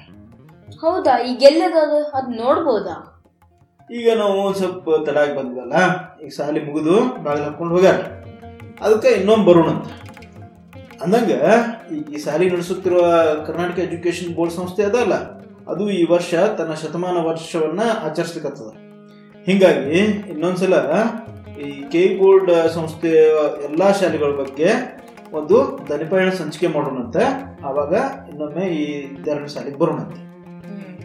[0.81, 1.24] ಹೌದಾ?
[1.24, 3.21] ಈಗ ಎಲ್ಲದಾದ ಅದು ನೋಡ್ಬೋದಾ?
[3.91, 5.74] ಈಗ ನಾವು ಸ್ವಲ್ಪ ತಡಾಗಿ ಬಂದ್ವಲ್ಲ?
[6.24, 7.95] ಈಗ ಸಾಲಿ ಮುಗಿದು ಬಾಳೆ ಹಾಕೊಂಡು ಹೋಗ್ಯಾರ.
[8.81, 9.88] ಅದಕ್ಕೆ ಇನ್ನೊಮ್ಮೆ ಬರೋಣ ಅಂತ.
[11.01, 11.31] ಅಂದಂಗ
[12.13, 13.01] ಈ ಸಾಲಿ ನಡೆಸುತ್ತಿರುವ
[13.48, 15.13] ಕರ್ನಾಟಕ ಎಜುಕೇಶನ್ ಬೋರ್ಡ್ ಸಂಸ್ಥೆ ಅದಲ್ಲ
[15.71, 18.74] ಅದು ಈ ವರ್ಷ ತನ್ನ ಶತಮಾನ ವರ್ಷವನ್ನ ಆಚರಿಸ್ಲಿಕ್ಕತ್ತದ
[19.45, 20.00] ಹಿಂಗಾಗಿ
[20.31, 20.74] ಇನ್ನೊಂದ್ಸಲ
[21.59, 23.19] ಈ ಕೆ ಬೋರ್ಡ್ ಸಂಸ್ಥೆಯ
[23.63, 25.00] ಎಲ್ಲಾ ಶಾಲೆಗಳ ಬಗ್ಗೆ
[25.33, 27.24] ಒಂದು ದನಿಪಾಯಣ ಸಂಚಿಕೆ ಮಾಡೋಣಂತೆ.
[27.65, 27.93] ಆವಾಗ
[28.29, 30.28] ಇನ್ನೊಮ್ಮೆ ಈ ವಿದ್ಯಾರ್ಥಿ ಶಾಲೆಗೆ ಬರೋಣಂತೆ.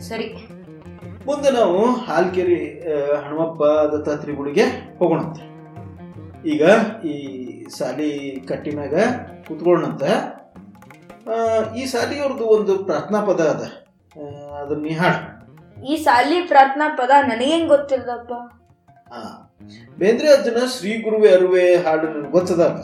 [0.08, 0.28] ಸರಿ.
[1.26, 4.64] ಮುಂದೆ ನಾವು ಹಾಲ್ಕೆರಿ ಹಣಮಪ್ಪ ಹನುಮಪ್ಪ ದತ್ತಾತ್ರಿ ಗುಡಿಗೆ
[4.98, 5.54] ಹೋಗೋಣಂತೆ
[6.48, 6.62] ಈಗ
[7.04, 7.14] ಈ
[7.68, 8.94] ಸಾಲಿ ಕಟ್ಟಿನಾಗ
[9.48, 10.02] ಕುತ್ಕೊಳ್ಳೋಣಂತ.
[11.28, 13.62] ಆ, ಈ ಸಾಲಿಯವ್ರದ್ದು ಒಂದು ಪ್ರಾರ್ಥನಾ ಪದ ಅದ.
[14.16, 15.34] ಅದು ಅದನ್ನ ನೀ ಹಾಡು.
[15.86, 18.32] ಈ ಸಾಲಿ ಪ್ರಾರ್ಥನಾ ಪದ ನನಗೇನ್ ಗೊತ್ತಿಲ್ಲದಪ್ಪ.
[19.12, 19.50] ಆ,
[19.98, 22.76] ಬೇಂದ್ರೆ ಅಜ್ಜನ ಶ್ರೀ ಗುರುವೆ ಅರುವೆ ಹಾಡು ಗೊತ್ತದಾಗ?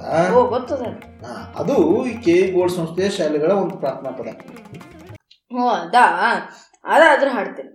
[0.48, 0.82] ಗೊತ್ತದ
[1.56, 4.26] ಅದು ಈ ಕೆ ಬೋರ್ಡ್ ಸಂಸ್ಥೆಯ ಶಾಲೆಗಳ ಒಂದು ಪ್ರಾರ್ಥನಾ ಪದ.
[5.56, 6.06] ಓ ಅದಾ?
[6.84, 7.70] ಅದಾದ್ರೂ ಹಾಡ್ತೀನಿ.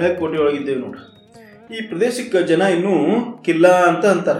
[0.00, 1.78] ಹಳೆ ಕೋಟೆ ಒಳಗಿದ್ದೇವೆ ನೋಡ್ರಿ.
[1.78, 4.36] ಈ ಪ್ರದೇಶಕ್ಕೆ ಜನ ಇನ್ನೂ ಕಿಲ್ಲಾ ಅಂತ ಅಂತಾರ.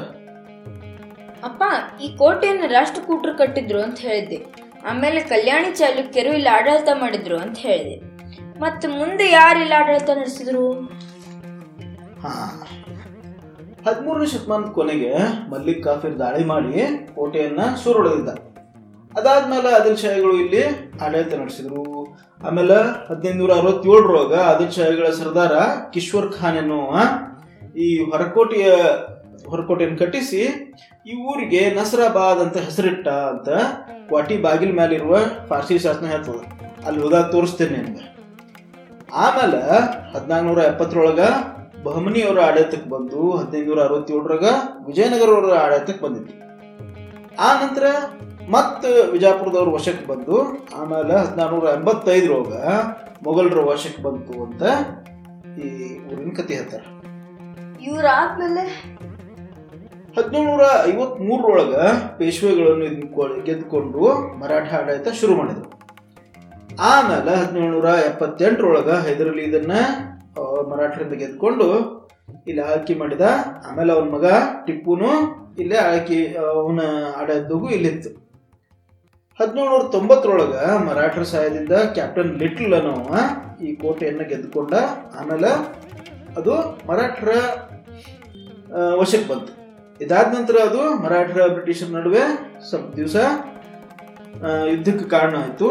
[1.44, 1.62] ಅಪ್ಪ
[2.02, 4.46] ಈ ಕೋಟೆಯನ್ನು ರಾಷ್ಟ್ರಕೂಟರು ಕಟ್ಟಿದ್ರು ಅಂತ ಹೇಳಿದ್ದೆ.
[4.86, 8.00] ಆಮೇಲೆ ಕಲ್ಯಾಣಿ ಚಾಲುಕ್ಯರು ಇಲ್ಲಿ ಆಡಳಿತ ಮಾಡಿದ್ರು ಅಂತ ಹೇಳಿದೆ.
[8.60, 10.72] ಮತ್ತೆ ಮುಂದೆ ಯಾರು ಇಲ್ಲಿ ಆಡಳಿತ ನಡೆಸಿದ್ರು?
[12.20, 12.66] ಹಾ.
[13.88, 15.14] ಹದಿಮೂರನೇ ಶತಮಾನದ ಕೊನೆಗೆ
[15.50, 18.28] ಮಲ್ಲಿಕ್ ಕಾಫಿರ್ ದಾಳಿ ಮಾಡಿ ಕೋಟೆಯನ್ನ ಸುರುಳಿದ್ದ
[19.18, 20.64] ಅದಾದ್ಮೇಲೆ ಆದಿಲ್ ಶಾಹಿಗಳು ಇಲ್ಲಿ
[21.04, 21.99] ಆಡಳಿತ ನಡೆಸಿದ್ರು.
[22.40, 22.76] ಆಮೇಲೆ
[23.08, 25.54] ಹದಿನೈದುನೂರ ಅರವತ್ತೇಳರೊಳಗ ಆದಿಲ್ ಶಾಹಿಗಳ ಸರ್ದಾರ
[25.94, 26.92] ಕಿಶ್ವರ್ ಖಾನ್ ಎನ್ನುವ
[27.84, 28.68] ಈ ಹೊರಕೋಟೆಯ,
[29.50, 30.40] ಹೊರಕೋಟೆಯನ್ನು ಕಟ್ಟಿಸಿ
[31.10, 33.48] ಈ ಊರಿಗೆ ನಸರಾಬಾದ್ ಅಂತ ಹೆಸರಿಟ್ಟ ಅಂತ
[34.12, 35.16] ವಾಟಿ ಬಾಗಿಲ್ ಮೇಲಿರುವ
[35.50, 36.40] ಪಾರ್ಸಿ ಶಾಸನ ಹೇಳ್ತದ.
[36.86, 38.06] ಅಲ್ಲಿ ಹೋದಾಗ ತೋರಿಸ್ತೇನೆ ನಿಮ್ಗೆ.
[39.24, 39.60] ಆಮೇಲೆ
[40.14, 41.20] ಹದಿನಾಲ್ಕುನೂರ ಎಪ್ಪತ್ತರೊಳಗ
[41.86, 44.46] ಬಹಮನಿಯವರ ಆಡಳಿತಕ್ಕೆ ಬಂದು ಹದಿನೈದುನೂರ ಅರವತ್ತೇಳರಾಗ
[44.88, 46.34] ವಿಜಯನಗರವರ ಆಡಳಿತಕ್ಕೆ ಬಂದಿತ್ತು
[47.46, 47.84] ಆ ನಂತರ
[48.50, 52.62] ಮತ್ತೆ ವಿಜಾಪುರದವ್ರ ವಶಕ್ಕೆ ಬಂದು ಆಮೇಲೆ ಹದಿನಾರುನೂರ ಎಂಬತ್ತೈದರೊಳಗೆ
[53.22, 54.62] ಮೊಘಲರ ವಶಕ್ಕೆ ಬಂತು ಅಂತ
[55.58, 55.68] ಈ
[56.12, 56.86] ಊರಿನ ಕತೆ ಹೇಳ್ತಾರೆ.
[57.84, 58.64] ಇವರಾದ್ಮೇಲೆ?
[60.16, 61.74] ಹದಿನೇಳುನೂರ ಐವತ್ ಮೂರರೊಳಗ
[62.18, 64.00] ಪೇಶ್ವೆಗಳನ್ನು ಗೆದ್ದುಕೊಂಡು
[64.38, 65.70] ಮರಾಠ ಆಡಳಿತ ಶುರು ಮಾಡಿದ್ರು.
[66.80, 69.72] ಆಮೇಲೆ ಹದಿನೇಳುನೂರ ಎಪ್ಪತ್ತೆಂಟರೊಳಗೆ ಹೈದರಲಿ ಇದನ್ನ
[70.70, 71.68] ಮರಾಠರಿಂದ ಗೆದ್ಕೊಂಡು
[72.46, 73.20] ಇಲ್ಲಿ ಆಳ್ಕೆ ಮಾಡಿದ
[73.70, 74.24] ಆಮೇಲೆ ಅವನ ಮಗ
[74.66, 75.10] ಟಿಪ್ಪುನು
[75.58, 76.80] ಇಲ್ಲೇ ಆಳ್ಕೆ ಅವನ
[77.20, 78.29] ಆಡಳಿತಗೂ ಇಲ್ಲಿತ್ತು.
[79.40, 80.54] ಹದಿನೇಳುನೂರ ತೊಂಬತ್ತರೊಳಗ
[80.86, 83.10] ಮರಾಠರ ಸಹಾಯದಿಂದ ಕ್ಯಾಪ್ಟನ್ ಲಿಟ್ಲ್ ಅನ್ನೋವ
[83.66, 84.72] ಈ ಕೋಟೆಯನ್ನು ಗೆದ್ದುಕೊಂಡ,
[85.18, 85.50] ಆಮೇಲೆ
[86.38, 86.54] ಅದು
[86.88, 87.30] ಮರಾಠರ
[89.00, 89.52] ವಶಕ್ಕೆ ಬಂತು.
[90.04, 92.24] ಇದಾದ ನಂತರ ಅದು ಮರಾಠರ ಬ್ರಿಟಿಷರ ನಡುವೆ
[92.68, 93.16] ಸ್ವಲ್ಪ ದಿವಸ
[94.72, 95.68] ಯುದ್ಧಕ್ಕೆ ಕಾರಣ ಆಯಿತು.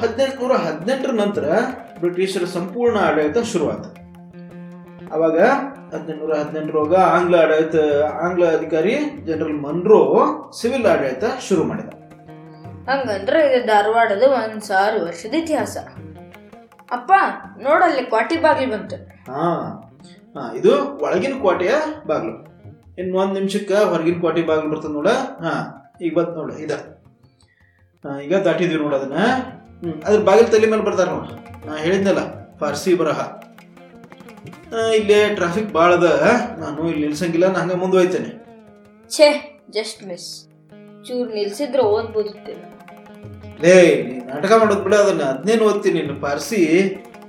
[0.00, 1.44] ಹದಿನೆಂಟುನೂರ ಹದಿನೆಂಟರ ನಂತರ
[2.02, 3.90] ಬ್ರಿಟಿಷರ ಸಂಪೂರ್ಣ ಆಡಳಿತ ಶುರುವಾಯಿತು
[5.16, 5.38] ಅವಾಗ
[5.92, 7.76] ಹದಿನೆಂಟುನೂರ ಹದಿನೆಂಟರೊಳಗ ಆಂಗ್ಲ ಆಡಳಿತ,
[8.24, 8.96] ಆಂಗ್ಲ ಅಧಿಕಾರಿ
[9.28, 10.00] ಜನರಲ್ ಮನ್ರೋ
[10.60, 11.90] ಸಿವಿಲ್ ಆಡಳಿತ ಶುರು ಮಾಡಿದ.
[12.88, 15.76] ಹಂಗಂದ್ರೆ ಇದು ಧಾರವಾಡದ ಒಂದು ಸಾವಿರ ವರ್ಷದ ಇತಿಹಾಸ.
[16.96, 17.12] ಅಪ್ಪ
[17.66, 18.96] ನೋಡಲ್ಲಿ ಕ್ವಾಟಿ ಬಾಗಿಲು ಬಂತು.
[19.30, 19.46] ಹಾ
[20.36, 20.72] ಹಾ ಇದು
[21.06, 21.72] ಒಳಗಿನ ಕೋಟೆಯ
[22.10, 22.34] ಬಾಗಿಲು.
[23.00, 25.10] ಇನ್ನು ಒಂದ್ ನಿಮಿಷಕ್ಕೆ ಹೊರಗಿನ ಕೋಟೆ ಬಾಗಿಲು ಬರ್ತದೆ ನೋಡ.
[25.44, 25.54] ಹಾ
[26.00, 26.72] ಈಗ ಬಂತು ನೋಡ ಇದ.
[28.24, 29.18] ಈಗ ದಾಟಿದ್ವಿ ನೋಡ ಅದನ್ನ.
[29.82, 31.26] ಹ್ಮ್ ಅದ್ರ ಬಾಗಿಲು ತಲೆ ಮೇಲೆ ಬರ್ತಾರ ನೋಡ.
[31.66, 32.22] ನಾ ಹೇಳಿದ್ನಲ್ಲ
[32.60, 33.20] ಫಾರ್ಸಿ ಬರಹ.
[34.98, 36.08] ಇಲ್ಲೇ ಟ್ರಾಫಿಕ್ ಭಾಳ ಅದ.
[36.62, 38.30] ನಾನು ಇಲ್ಲಿ ನಿಲ್ಸಂಗಿಲ್ಲ ನಾ ಹಂಗ ಮುಂದೆ ಹೋಯ್ತೇನೆ
[39.10, 39.28] ಛೇ
[39.70, 40.28] ಜಸ್ಟ್ ಮಿಸ್
[41.06, 42.54] ಚೂರು ನಿಲ್ಸಿದ್ರೆ ಓದ್ಬೋದಿತ್ತು.
[43.62, 43.74] ಲೇ
[44.06, 46.60] ನೀ ನಾಟಕ ಮಾಡೋದು ಬಿಡ ಅದನ್ನ ಅದನ್ನೇನು ಓದ್ತೀನಿ ನಿನ್ನ ಪಾರ್ಸಿ.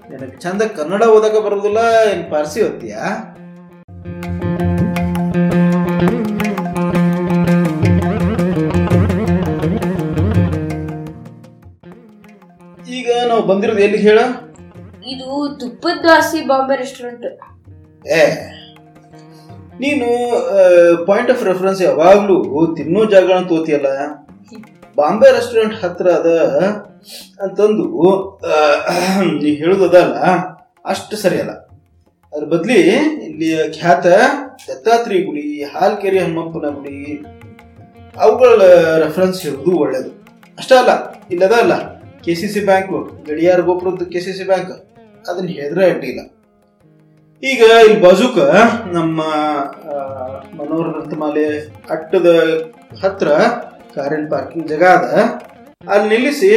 [0.10, 3.02] ನಿನಗೆ ಚಂದ ಕನ್ನಡ ಓದಕ ಬರೋದಿಲ್ಲ ನಿನ್ನ ಪಾರ್ಸಿ ಓದ್ತೀಯಾ?
[12.98, 14.20] ಈಗ ನಾವು ಬಂದಿರೋದು ಎಲ್ಲಿಗೆ ಹೇಳ?
[15.14, 15.28] ಇದು
[15.60, 17.26] ತುಪ್ಪದ ದಾಸಿ ಬಾಂಬೆ ರೆಸ್ಟೋರೆಂಟ್
[18.18, 18.22] ಏ
[19.84, 20.08] ನೀನು
[21.10, 22.36] ಪಾಯಿಂಟ್ ಆಫ್ ರೆಫರೆನ್ಸ್ ಯಾವಾಗಲೂ
[22.78, 23.90] ತಿನ್ನೋ ಜಾಗಗಳನ್ನ ತೋತಿಯಲ್ಲ?
[24.98, 26.30] ಬಾಂಬೆ ರೆಸ್ಟೋರೆಂಟ್ ಹತ್ರ ಅದ
[27.46, 27.86] ಅಂತಂದು
[29.42, 30.16] ನೀ ಹೇಳುದಲ್ಲ
[30.94, 31.54] ಅಷ್ಟು ಸರಿಯಲ್ಲ
[32.34, 32.80] ಅದ್ರ ಬದ್ಲಿ
[33.28, 34.06] ಇಲ್ಲಿ ಖ್ಯಾತ
[34.68, 36.98] ದತ್ತಾತ್ರಿ ಗುಡಿ, ಹಾಲ್ಕೆರೆ ಹನುಮಪ್ಪನ ಗುಡಿ,
[38.16, 38.50] ಅವುಗಳ
[39.04, 40.10] ರೆಫರೆನ್ಸ್ ಹೇಳುದು ಒಳ್ಳೇದು.
[40.58, 40.92] ಅಷ್ಟೇ ಅಲ್ಲ,
[41.34, 41.74] ಇಲ್ಲದ ಅಲ್ಲ
[42.26, 42.90] ಕೆ ಸಿ ಸಿ ಬ್ಯಾಂಕ್
[43.28, 44.72] ಗಡಿಯಾರ ಗೋಪುರದ ಕೆ ಸಿ ಸಿ ಬ್ಯಾಂಕ್
[45.30, 46.22] ಅದನ್ನ ಹೇಳಿದ್ರೆ ಅಡ್ಡಿಲ್ಲ
[47.44, 48.38] ಈಗ ಇಲ್ಲಿ ಬಾಜುಕ
[48.98, 49.22] ನಮ್ಮ
[50.98, 51.46] ರತ್ನಮಾಲೆ
[51.96, 52.30] ಅಟ್ಟದ
[53.04, 53.30] ಹತ್ರ
[53.98, 55.08] ಕಾರಿನ ಪಾರ್ಕಿಂಗ್ ಜಾಗ ಅದ
[55.94, 56.52] ಅಲ್ಲಿ ನಿಲ್ಲಿಸಿ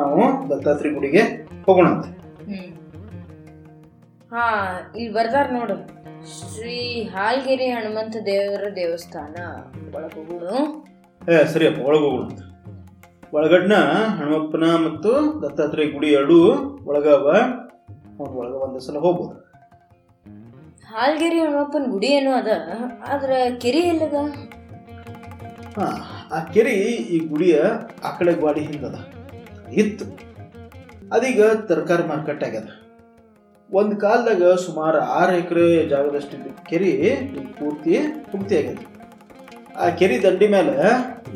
[0.00, 1.22] ನಾವು ದತ್ತಾತ್ರಿ ಗುಡಿಗೆ
[1.66, 2.06] ಹೋಗೋಣ ಅಂತ.
[4.34, 4.44] ಹಾ
[4.96, 5.76] ಇಲ್ಲಿ ಬರ್ದಾರ ನೋಡು.
[6.32, 6.78] ಶ್ರೀ
[7.14, 9.36] ಹಾಲ್ಗಿರಿ ಹನುಮಂತ ದೇವರ ದೇವಸ್ಥಾನ
[9.96, 10.48] ಒಳಗೆ ಹೋಗೋಣ
[11.20, 12.40] ಏ ಸರಿಯಪ್ಪ ಒಳಗೆ ಹೋಗೋಣ ಅಂತ.
[13.36, 13.74] ಒಳಗಡ್ನ
[14.18, 15.10] ಹನುಮಪ್ಪನ ಮತ್ತು
[15.42, 16.38] ದತ್ತಾತ್ರೇಯ ಗುಡಿ ಎರಡು
[16.88, 17.28] ಒಳಗವ
[18.18, 19.36] ಅವ್ರ ಒಳಗ ಒಂದ್ ಸಲ ಹೋಗ್ಬೋದು.
[20.92, 22.50] ಹಾಲ್ಗಿರಿ ಹನುಮಪ್ಪನ ಗುಡಿ ಏನೋ ಅದ?
[23.12, 24.16] ಆದ್ರೆ ಕೆರಿ ಎಲ್ಲದ?
[25.76, 25.86] ಹಾ
[26.32, 27.62] ಆ ಕೆರೆ ಈ ಗುಡಿಯ
[28.04, 28.94] ಆ ಗ್ವಾಡಿ ಹಿಂದದ.
[29.72, 30.04] ಇತ್ತು.
[31.12, 32.68] ಅದೀಗ ತರಕಾರಿ ಮಾರ್ಕೆಟ್ ಆಗ್ಯದ.
[33.72, 37.14] ಒಂದು ಕಾಲದಾಗ ಸುಮಾರು ಆರು ಎಕರೆ ಜಾಗದಷ್ಟು ಕೆರೆ
[37.58, 37.98] ಪೂರ್ತಿ
[38.32, 38.78] ಪೂರ್ತಿ ಆಗ್ಯದ.
[39.76, 40.72] ಆ ಕೆರೆ ದಂಡಿ ಮೇಲೆ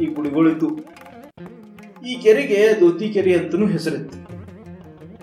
[0.03, 0.79] ಈ ಗುಡಿಗಳಿತ್ತು.
[2.07, 4.19] ಈ ಕೆರೆಗೆ ದೋತಿ ಕೆರೆ ಅಂತನೂ ಹೆಸರಿತ್ತು.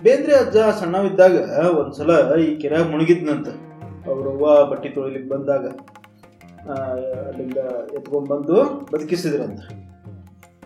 [0.02, 1.32] ಬೇಂದ್ರೆ ಅಜ್ಜ ಸಣ್ಣವಿದ್ದಾಗ
[1.66, 3.48] ಒಂದ್ಸಲ ಈ ಕೆರೆ ಮುಳುಗಿದ್ನಂತ.
[4.06, 5.66] ಅವ್ರವ್ವ ಬಟ್ಟೆ ತೊಳಿಲಿಕ್ಕೆ ಬಂದಾಗ
[6.70, 7.56] ಅಲ್ಲಿಂದ
[7.94, 9.60] ಎತ್ಕೊಂಡ್ ಬಂದು ಬದುಕಿಸಿದ್ರಂತ.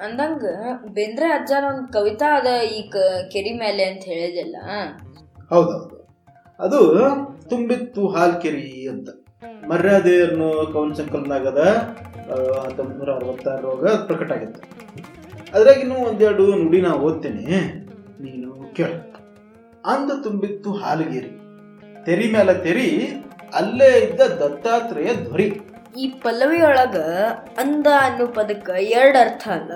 [0.03, 0.45] ಅಂದಂಗ
[0.93, 4.57] ಬೇಂದ್ರೆ ಅಜ್ಜಾರ ಒಂದು ಕವಿತಾ ಅದ ಈ ಕ- ಕೆರಿ ಮೇಲೆ ಅಂತ ಹೇಳಿದೆಲ್ಲ.
[5.49, 6.09] ಹೌದೌದು
[6.61, 6.95] ಅದು
[7.49, 9.09] ತುಂಬಿತ್ತು ಹಾಲ್ಕೆರಿ ಅಂತ.
[9.69, 11.59] ಮರ್ಯಾದೆ ಅನ್ನೋ ಕವನ ಸಂಕಲನದಾಗದ
[12.67, 14.61] ಹತ್ತೊಂಬತ್ತು ನೂರ ಪ್ರಕಟ ಆಗಿತ್ತು.
[15.55, 17.45] ಅದ್ರಾಗ ಇನ್ನೂ ಒಂದೆರಡು ನುಡಿ ನಾ ಓದ್ತೇನೆ.
[18.21, 18.87] ನೀನು ಕೇಳ.
[19.87, 21.41] ಅಂದ ತುಂಬಿತ್ತು ಹಾಲಗೇರಿ
[22.05, 23.09] ತೆರಿ ಮೇಲೆ ತೆರಿ
[23.55, 25.61] ಅಲ್ಲೇ ಇದ್ದ ದತ್ತಾತ್ರೇಯ ಧ್ವರಿ.
[25.99, 26.97] ಈ ಪಲ್ಲವಿ ಒಳಗ
[27.59, 29.73] ಅಂದ ಅನ್ನೋ ಪದಕ್ಕೆ ಎರಡು ಅರ್ಥ ಅಲ್ಲ.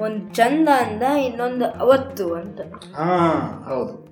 [0.00, 2.60] ಒಂದು ಚಂದ ಅಂದ ಇನ್ನೊಂದು ಅವತ್ತು ಅಂತ.
[2.96, 4.10] ಹಾ ಹೌದು.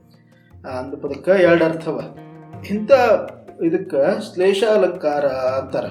[0.79, 2.01] ಅಂದ ಪದಕ್ಕ ಎರಡು ಅರ್ಥವ.
[2.70, 2.90] ಇಂಥ
[3.64, 5.85] ಇದಕ್ಕೆ ಶ್ಲೇಷ ಅಲಂಕಾರ ಅಂತಾರ.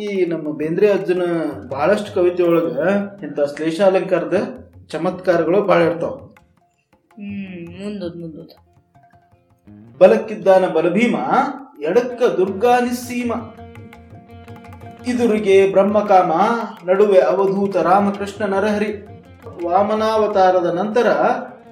[0.00, 1.22] ಈ ನಮ್ಮ ಬೇಂದ್ರೆ ಅಜ್ಜನ
[1.68, 2.78] ಭಾಳಷ್ಟು ಕವಿತೆ ಒಳಗ
[3.22, 6.20] ಇಂಥ ಶ್ಲೇಷ ಅಲಂಕಾರದ ಚಮತ್ಕಾರಗಳು ಬಹಳ ಇರ್ತಾವ.
[9.98, 11.16] ಬಲಕ್ಕಿದ್ದಾನ ಬಲಭೀಮ
[11.82, 13.32] ಎಡಕ್ಕ ದುರ್ಗಾ ನಿಸ್ಸೀಮ
[15.06, 16.32] ಇದುರಿಗೆ ಬ್ರಹ್ಮಕಾಮ
[16.84, 18.90] ನಡುವೆ ಅವಧೂತ ರಾಮಕೃಷ್ಣ ನರಹರಿ.
[19.66, 21.08] ವಾಮನಾವತಾರದ ನಂತರ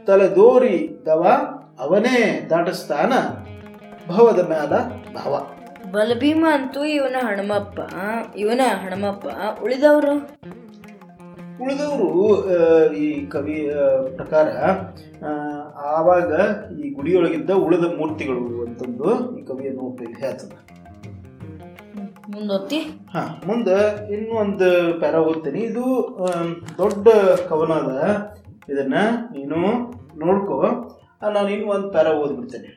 [0.06, 1.22] ತಲೆದೋರಿ ದವ
[1.78, 2.18] ಅವನೇ
[2.50, 3.12] ದಾಟಸ್ತಾನ
[4.08, 4.72] ಭವದ ಮ್ಯಾಲ
[5.16, 5.32] ಭವ.
[5.92, 7.78] ಬಲಭೀಮ ಅಂತೂ ಇವನ ಹಣಮಪ್ಪ
[8.36, 9.26] ಇವನ ಹಣಮಪ್ಪ.
[9.62, 10.14] ಉಳಿದವರು?
[11.62, 12.08] ಉಳಿದವರು
[12.94, 13.56] ಈ ಕವಿ
[14.16, 14.46] ಪ್ರಕಾರ
[15.94, 16.32] ಆವಾಗ
[16.80, 19.86] ಈ ಗುಡಿಯೊಳಗಿದ್ದ ಉಳಿದ ಮೂರ್ತಿಗಳು ಅಂತಂದು ಈ ಕವಿಯನ್ನು
[20.20, 20.52] ಹೇಳ್ತದ
[22.32, 22.78] ಮುಂದೊತ್ತಿ
[23.12, 23.76] ಹಾ ಮುಂದೆ
[24.12, 24.68] ಇನ್ನೊಂದು ಒಂದು
[25.00, 25.60] ಪ್ಯಾರ ಓದ್ತೀನಿ.
[25.60, 25.84] ಇದು
[26.78, 27.08] ದೊಡ್ಡ
[27.48, 27.92] ಕವನ ಅದ.
[28.68, 28.94] ಇದನ್ನ
[29.32, 29.58] ನೀನು
[30.24, 30.58] ನೋಡ್ಕೋ.
[31.34, 32.70] ನಾನು ಇನ್ನು ಒಂದು ಪ್ಯಾರ ಓದ್ಬಿಡ್ತೇನೆ.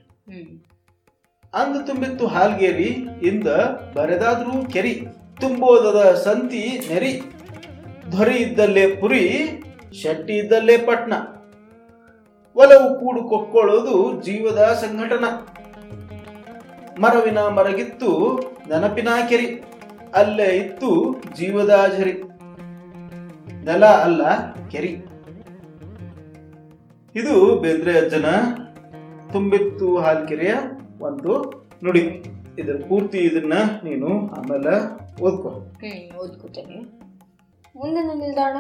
[1.53, 2.89] ಅಂದ ತುಂಬಿತ್ತು ಹಾಲ್ಗೇರಿ
[3.29, 3.47] ಇಂದ
[3.95, 4.93] ಬರೆದಾದ್ರೂ ಕೆರಿ
[5.41, 7.13] ತುಂಬೋದದ ಸಂತಿ ನೆರಿ
[8.09, 9.23] ಧ್ವರಿ ಇದ್ದಲ್ಲೇ ಪುರಿ
[10.01, 11.13] ಶೆಟ್ಟಿ ಇದ್ದಲ್ಲೇ ಪಟ್ನ.
[12.55, 15.25] ಒಲವು ಕೂಡು ಕೊಕ್ಕೊಳ್ಳೋದು ಜೀವದ ಸಂಘಟನ.
[17.03, 18.11] ಮರವಿನ ಮರಗಿತ್ತು
[18.69, 19.63] ನೆನಪಿನ ಕೆರಿ
[20.15, 22.13] ಅಲ್ಲೇ ಇತ್ತು ಜೀವದ ಝರಿ
[23.65, 24.21] ನೆಲ ಅಲ್ಲ
[24.67, 24.91] ಕೆರಿ.
[27.15, 28.25] ಇದು ಬೇಂದ್ರೆ ಅಜ್ಜನ
[29.31, 30.53] ತುಂಬಿತ್ತು ಹಾಲ್ಕೆರೆಯ
[31.01, 31.33] ಒಂದು
[31.83, 32.23] ನುಡಿ.
[32.59, 33.53] ಇದರ ಪೂರ್ತಿ ಇದನ್ನ
[33.83, 34.71] ನೀನು ಆಮೇಲೆ
[35.23, 35.49] ಓದ್ಕೋ.
[36.17, 36.75] ಓದ್ಕೋತೇನೆ.
[37.75, 38.57] ಮುಂದೆ ನಿಲ್ದಾಣ?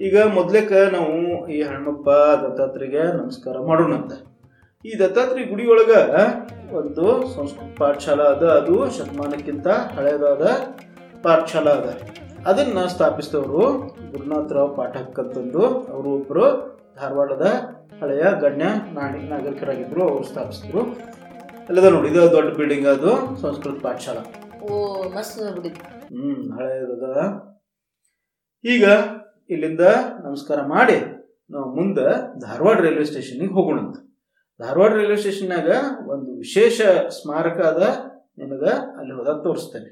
[0.00, 4.12] ಈಗ ಮೊದ್ಲೇಕ ನಾವು ಈ ಹಣ್ಣಪ್ಪ ದತ್ತಾತ್ರಿಗೆ ನಮಸ್ಕಾರ ಮಾಡೋಣಂತ.
[4.84, 5.90] ಈ ದತ್ತಾತ್ರಿ ಗುಡಿಯೊಳಗ
[6.74, 10.48] ಒಂದು ಸಂಸ್ಕೃತ ಪಾಠಶಾಲಾ ಅದ ಅದು ಶತಮಾನಕ್ಕಿಂತ ಹಳೆಯದಾದ
[11.22, 12.00] ಪಾಠಶಾಲಾ ಅದ.
[12.46, 13.58] ಅದನ್ನ ಸ್ಥಾಪಿಸಿದವರು
[14.10, 15.66] ಗುರುನಾಥರಾವ್ ಪಾಠಕ್ ಅಂತಂದು.
[15.66, 16.44] ಅವರು ಒಬ್ಬರು
[16.96, 17.46] ಧಾರವಾಡದ
[18.00, 20.82] ಹಳೆಯ ಗಣ್ಯ ನಾಣಿ ನಾಗರಿಕರಾಗಿದ್ರು ಅವರು ಸ್ಥಾಪಿಸಿದ್ರು.
[21.68, 24.22] ಅಲ್ಲದ ನೋಡಿ ಇದು ದೊಡ್ಡ ಬಿಲ್ಡಿಂಗ್ ಅದು ಸಂಸ್ಕೃತ ಪಾಠಶಾಲಾ.
[24.60, 25.68] ಓ ಮಸ್ತ್ ಬಿಡಿ.
[25.68, 27.16] ಹ್ಮ್ ಹಳೆಯದದ.
[28.64, 28.84] ಈಗ
[29.50, 29.80] ಇಲ್ಲಿಂದ
[30.24, 31.00] ನಮಸ್ಕಾರ ಮಾಡಿ
[31.50, 33.96] ನಾವು ಮುಂದೆ ಧಾರವಾಡ ರೈಲ್ವೆ ಸ್ಟೇಷನ್ಗೆ ಹೋಗೋಣಂತ.
[34.60, 35.68] ಧಾರವಾಡ ರೈಲ್ವೆ ಸ್ಟೇಷನ್ನಾಗ
[36.12, 36.82] ಒಂದು ವಿಶೇಷ
[37.16, 37.82] ಸ್ಮಾರಕ ಅದ
[38.40, 39.90] ನಿಮಗೆ ಅಲ್ಲಿ ಹೋದಾಗ ತೋರಿಸ್ತೇನೆ.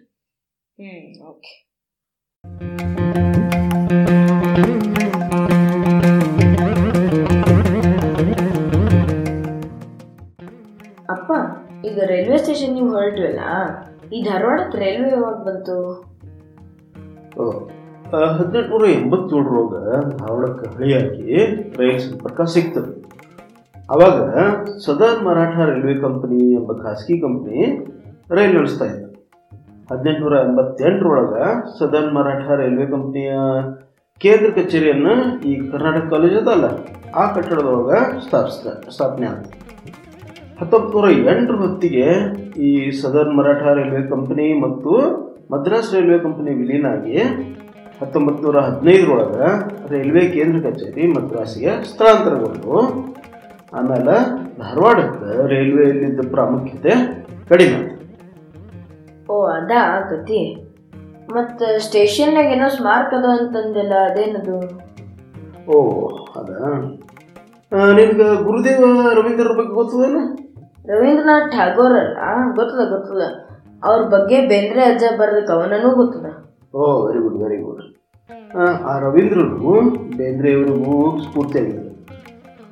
[0.78, 1.52] ಹ್ಮ್ ಓಕೆ
[11.14, 11.32] ಅಪ್ಪ
[11.86, 13.40] ಈಗ ರೈಲ್ವೆ ಸ್ಟೇಷನ್ ನೀವು ಹೊರಟ್ವಲ್ಲ
[14.14, 15.76] ಈ ಧಾರವಾಡಕ್ಕೆ ರೈಲ್ವೆ ಯಾವಾಗ ಬಂತು?
[18.38, 19.74] ಹದಿನೆಂಟುನೂರ ಎಂಬತ್ತೇಳರೊಳಗ
[20.16, 21.36] ಧಾರವಾಡಕ್ಕೆ ಹಳಿಯಾಗಿ
[21.80, 22.90] ರೈಲ್ ಸಂಪರ್ಕ ಸಿಗ್ತದೆ.
[23.92, 24.18] ಅವಾಗ
[24.86, 27.62] ಸದರ್ನ್ ಮರಾಠ ರೈಲ್ವೆ ಕಂಪನಿ ಎಂಬ ಖಾಸಗಿ ಕಂಪನಿ
[28.30, 29.08] ರೈಲು ನಡೆಸ್ತಾ ಇತ್ತು.
[29.90, 31.44] ಹದಿನೆಂಟುನೂರ ಎಂಬತ್ತೆಂಟರೊಳಗೆ
[31.78, 33.32] ಸದರ್ನ್ ಮರಾಠ ರೈಲ್ವೆ ಕಂಪನಿಯ
[34.20, 36.66] ಕೇಂದ್ರ ಕಚೇರಿಯನ್ನು ಈ ಕರ್ನಾಟಕ ಕಾಲೇಜ್ ಅದಲ್ಲ
[37.14, 39.50] ಆ ಕಟ್ಟಡದೊಳಗೆ ಸ್ಥಾಪಿಸ್ತ ಸ್ಥಾಪನೆ ಆಯ್ತು
[40.60, 42.06] ಹತ್ತೊಂಬತ್ತು ಎಂಟರ ಹೊತ್ತಿಗೆ
[42.62, 44.92] ಈ ಸದರ್ನ್ ಮರಾಠ ರೈಲ್ವೆ ಕಂಪನಿ ಮತ್ತು
[45.50, 47.16] ಮದ್ರಾಸ್ ರೈಲ್ವೆ ಕಂಪನಿ ವಿಲೀನ ಆಗಿ
[48.00, 49.48] ಹತ್ತೊಂಬತ್ತು ನೂರ ಹದಿನೈದರೊಳಗೆ
[49.88, 52.72] ರೈಲ್ವೆ ಕೇಂದ್ರ ಕಚೇರಿ ಮದ್ರಾಸಿಗೆ ಸ್ಥಳಾಂತರಗೊಂಡು
[53.74, 54.14] ಆಮೇಲೆ
[54.58, 56.92] ಧಾರವಾಡಕ್ಕೆ ರೈಲ್ವೆಯಲ್ಲಿದ್ದ ಪ್ರಾಮುಖ್ಯತೆ
[57.48, 57.78] ಕಡಿಮೆ.
[59.30, 60.40] ಓ ಅದಾ ಆಗತಿ
[61.30, 64.56] ಮತ್ತು ಸ್ಟೇಷನ್ನಾಗ ಏನೋ ಸ್ಮಾರಕ ಅದ ಅಂತಂದಿಲ್ಲ ಅದೇನದು?
[65.70, 65.78] ಓ
[66.40, 66.50] ಅದ?
[67.98, 68.82] ನಿಮ್ಗೆ ಗುರುದೇವ
[69.14, 70.18] ರವೀಂದ್ರ ಬಗ್ಗೆ ಗೊತ್ತದೇನ?
[70.86, 72.18] ರವೀಂದ್ರನಾಥ್ ಠಾಗೋರ್ ಅಲ್ಲ?
[72.54, 73.22] ಗೊತ್ತದ ಗೊತ್ತದ.
[73.84, 76.26] ಅವ್ರ ಬಗ್ಗೆ ಬೇಂದ್ರೆ ಅಜ್ಜ ಬರೆದ ಕವನನೂ ಗೊತ್ತದ.
[76.74, 77.82] Oh very good very good
[78.90, 79.72] ಆ ರವೀಂದ್ರರು
[80.16, 81.81] ಬೇಂದ್ರೆಯವರಿಗೂ ಸ್ಫೂರ್ತಿಯಾಗಿದ್ದಾರೆ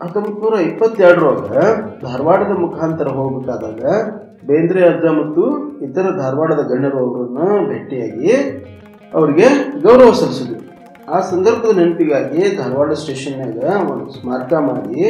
[0.02, 1.52] ಹತ್ತೊಂಬತ್ತು ನೂರ ಇಪ್ಪತ್ತೆರಡರೊಳಗ
[2.04, 3.82] ಧಾರವಾಡದ ಮುಖಾಂತರ ಹೋಗಬೇಕಾದಾಗ
[4.48, 5.42] ಬೇಂದ್ರೆ ಅಜ್ಜ ಮತ್ತು
[5.86, 7.38] ಇತರ ಧಾರವಾಡದ ಗಣ್ಯರು ಅವರನ್ನ
[7.70, 8.30] ಭೇಟಿಯಾಗಿ
[9.14, 9.48] ಅವರಿಗೆ
[9.82, 10.60] ಗೌರವ ಸಲ್ಲಿಸಿದ್ರು.
[11.14, 13.58] ಆ ಸಂದರ್ಭದ ನೆನಪಿಗಾಗಿ ಧಾರವಾಡ ಸ್ಟೇಷನ್ನಾಗ
[13.92, 15.02] ಒಂದು ಸ್ಮಾರಕ ಮಾಡಿ,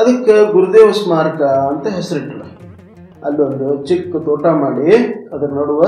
[0.00, 2.46] ಅದಕ್ಕೆ ಗುರುದೇವ ಸ್ಮಾರಕ ಅಂತ ಹೆಸರಿಟ್ಟರು.
[3.26, 4.88] ಅಲ್ಲೊಂದು ಚಿಕ್ಕ ತೋಟ ಮಾಡಿ,
[5.34, 5.82] ಅದರ ನಡುವ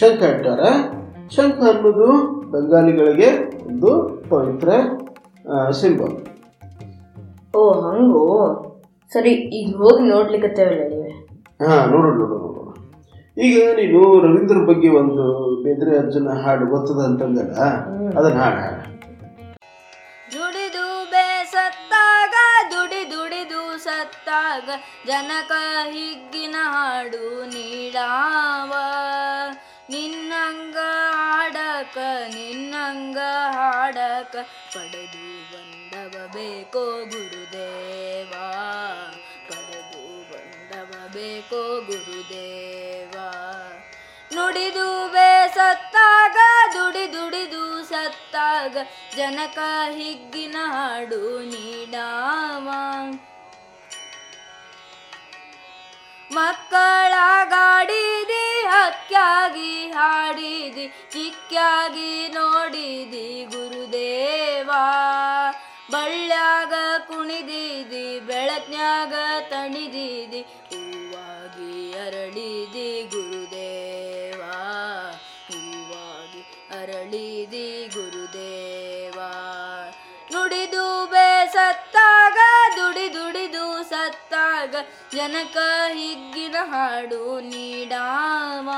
[0.00, 0.62] ಶಂಖ ಇಟ್ಟಾರ.
[1.36, 2.08] ಶಂಖ ಅನ್ನೋದು
[2.52, 3.30] ಬೆಂಗಾಲಿಗಳಿಗೆ
[3.68, 3.90] ಒಂದು
[4.32, 4.68] ಪವಿತ್ರ
[5.80, 6.14] ಸಿಂಬಲ್.
[7.54, 8.24] ಓ ಹಂಗೋ?
[9.12, 11.12] ಸರಿ ಈಗ ಹೋಗಿ ನೋಡ್ಲಿಕ್ಕತ್ತೇವಲ್ಲ ನೀವೇ?
[11.60, 12.60] ಹಾ ನೋಡು ನೋಡು ನೋಡು.
[13.36, 15.24] ಈಗ ನೀನು ರವೀಂದ್ರ ಬಗ್ಗೆ ಒಂದು
[15.64, 17.56] ಬೇದ್ರೆ ಅರ್ಜುನ ಹಾಡು ಗೊತ್ತದ ಅಂತಂದಲ್ಲ
[18.18, 18.80] ಅದನ್ನ ಹಾಡು ಹಾಡು.
[20.28, 22.34] ದುಡಿದು ಬೇಸತ್ತಾಗ
[22.72, 24.68] ದುಡಿ ದುಡಿದು ಸತ್ತಾಗ
[25.06, 25.52] ಜನಕ
[25.92, 28.72] ಹಿಗ್ಗಿನ ಹಾಡು ನೀಡಾವ.
[29.90, 30.76] ನಿನ್ನಂಗ
[31.14, 31.96] ಹಾಡಕ
[32.34, 33.18] ನಿನ್ನಂಗ
[33.56, 34.34] ಹಾಡಕ
[34.74, 35.24] ಪಡೆದು
[36.32, 38.32] ಬೇಕೋ ಗುರುದೇವ?
[39.48, 43.16] ಪಡೆದು ಬಂದವ ಬೇಕೋ ಗುರುದೇವ?
[44.34, 46.36] ನುಡಿದು ಬೇ ಸತ್ತಾಗ
[46.74, 48.76] ದುಡಿ ದುಡಿದು ಸತ್ತಾಗ,
[49.16, 49.58] ಜನಕ
[49.90, 52.70] ಹಿಗ್ಗಿನ ಹಾಡು ನೀಡಾವ.
[56.32, 64.70] ಮಕ್ಕಳಾಗಾಡಿದಿ ಹಕ್ಕಾಗಿ ಹಾಡಿದಿ ಚಿಕ್ಕಾಗಿ ನೋಡಿದಿ ಗುರುದೇವ.
[65.94, 66.74] ಬಳ್ಳ್ಯಾಗ
[67.08, 69.14] ಕುಣಿದಿದಿ ಬೆಳತ್ನ್ಯಾಗ
[69.50, 74.56] ತಣಿದಿದಿ, ಹೂವಾಗಿ ಅರಳಿದಿ ಗುರುದೇವಾ,
[75.48, 76.42] ಹೂವಾಗಿ
[76.80, 79.18] ಅರಳಿದಿ ಗುರುದೇವ.
[80.32, 82.38] ನುಡಿದು ಬೇಸತ್ತಾಗ
[82.76, 84.74] ದುಡಿ ದುಡಿದು ಸತ್ತಾಗ,
[85.14, 85.56] ಜನಕ
[85.92, 88.68] ಹಿಗ್ಗಿನ ಹಾಡು ನೀಡಾವ.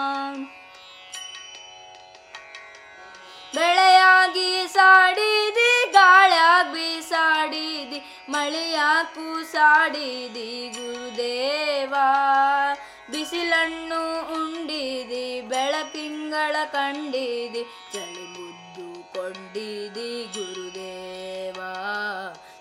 [3.57, 12.09] ಬೆಳೆಯಾಗಿ ಸಾಡಿದಿ ಗಾಳಾಗ್ ಬೀಸಾಡಿದಿ ಮಳೆಯಾಕು ಸಾಡಿದಿ, ಗುರುದೇವಾ.
[13.11, 14.01] ಬಿಸಿಲನ್ನು
[14.35, 21.61] ಉಂಡಿದಿ, ಬೆಳಕಿಂಗಳ ಕಂಡಿದಿ, ಚಳಿ ಮುದ್ದು ಕೊಂಡಿದಿ, ಗುರುದೇವ.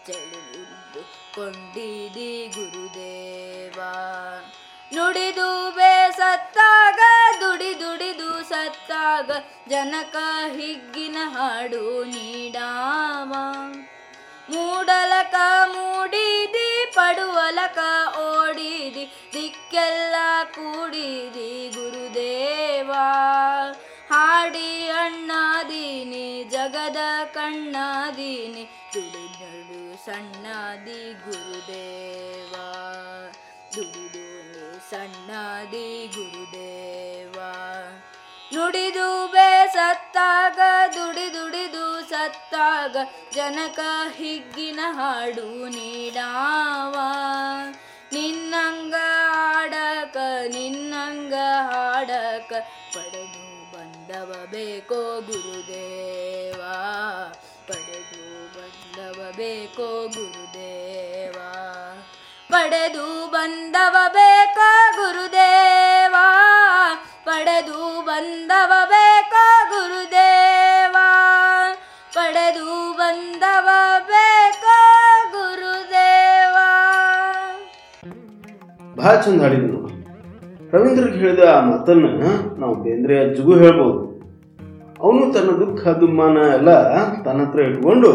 [0.08, 1.02] ಚಳಿ ಮುದ್ದು
[1.36, 3.92] ಕೊಂಡಿದಿ, ಗುರುದೇವಾ.
[4.94, 7.00] ನುಡಿದು ಬೇಸತ್ತಾಗ
[7.42, 9.32] ದುಡಿ ದುಡಿದು ಸತ್ತಾಗ
[9.70, 10.16] ಜನಕ
[10.56, 13.34] ಹಿಗ್ಗಿನ ಹಾಡು ನೀಡಾವ.
[14.50, 17.78] ಮೂಡಲಕ ಮೂಡಿದಿ, ಪಡುವಲಕ
[18.18, 22.92] ಓಡಿದಿ, ದಿಕ್ಕೆಲ್ಲ ಕೂಡಿದಿ ಗುರುದೇವ.
[24.10, 26.98] ಹಾಡಿ ಅಣ್ಣಾದೀನಿ, ಜಗದ
[27.34, 32.56] ಕಣ್ಣಾದೀನಿ, ದುಡಿದಳು ಸಣ್ಣಾದಿ ಗುರುದೇವ.
[33.76, 37.36] ದುಡಿದು ಸಣ್ಣಾದಿ ಗುರುದೇವ.
[38.54, 39.25] ನುಡಿದು
[39.76, 40.60] ಬೇಸತ್ತಾಗ
[40.94, 42.98] ದುಡಿ ದುಡಿದು ಸತ್ತಾಗ
[43.34, 43.80] ಜನಕ
[44.18, 46.96] ಹಿಗ್ಗಿನ ಹಾಡು ನೀಡಾವ.
[48.14, 51.34] ನಿನ್ನಂಗ ಹಾಡಕ ನಿನ್ನಂಗ
[51.72, 52.54] ಹಾಡಕ
[52.94, 56.62] ಪಡೆದು ಬಂದವ ಬೇಕೋ ಗುರುದೇವ.
[57.68, 61.38] ಪಡೆದು ಬಂದವ ಬೇಕೋ ಗುರುದೇವ.
[62.50, 64.58] ಪಡೆದು ಬಂದವ ಬೇಕ
[64.96, 66.16] ಗುರುದೇವ.
[67.24, 69.05] ಪಡೆದು ಬಂದವ ಬೇಕ
[79.06, 79.80] ಭಾಳ ಚಂದ ಹಾಡಿದ್ರು
[80.74, 82.10] ರವೀಂದ್ರಿಗೆ ಹೇಳಿದ ಆ ಮಾತನ್ನು
[82.60, 84.00] ನಾವು ಬೇಂದ್ರೆ ಅಜ್ಜಿಗೂ ಹೇಳ್ಬೋದು.
[85.02, 86.72] ಅವನು ತನ್ನ ದುಃಖ ದುಮ್ಮಾನ ಎಲ್ಲ
[87.24, 88.10] ತನ್ನ ಹತ್ರ ಇಟ್ಕೊಂಡು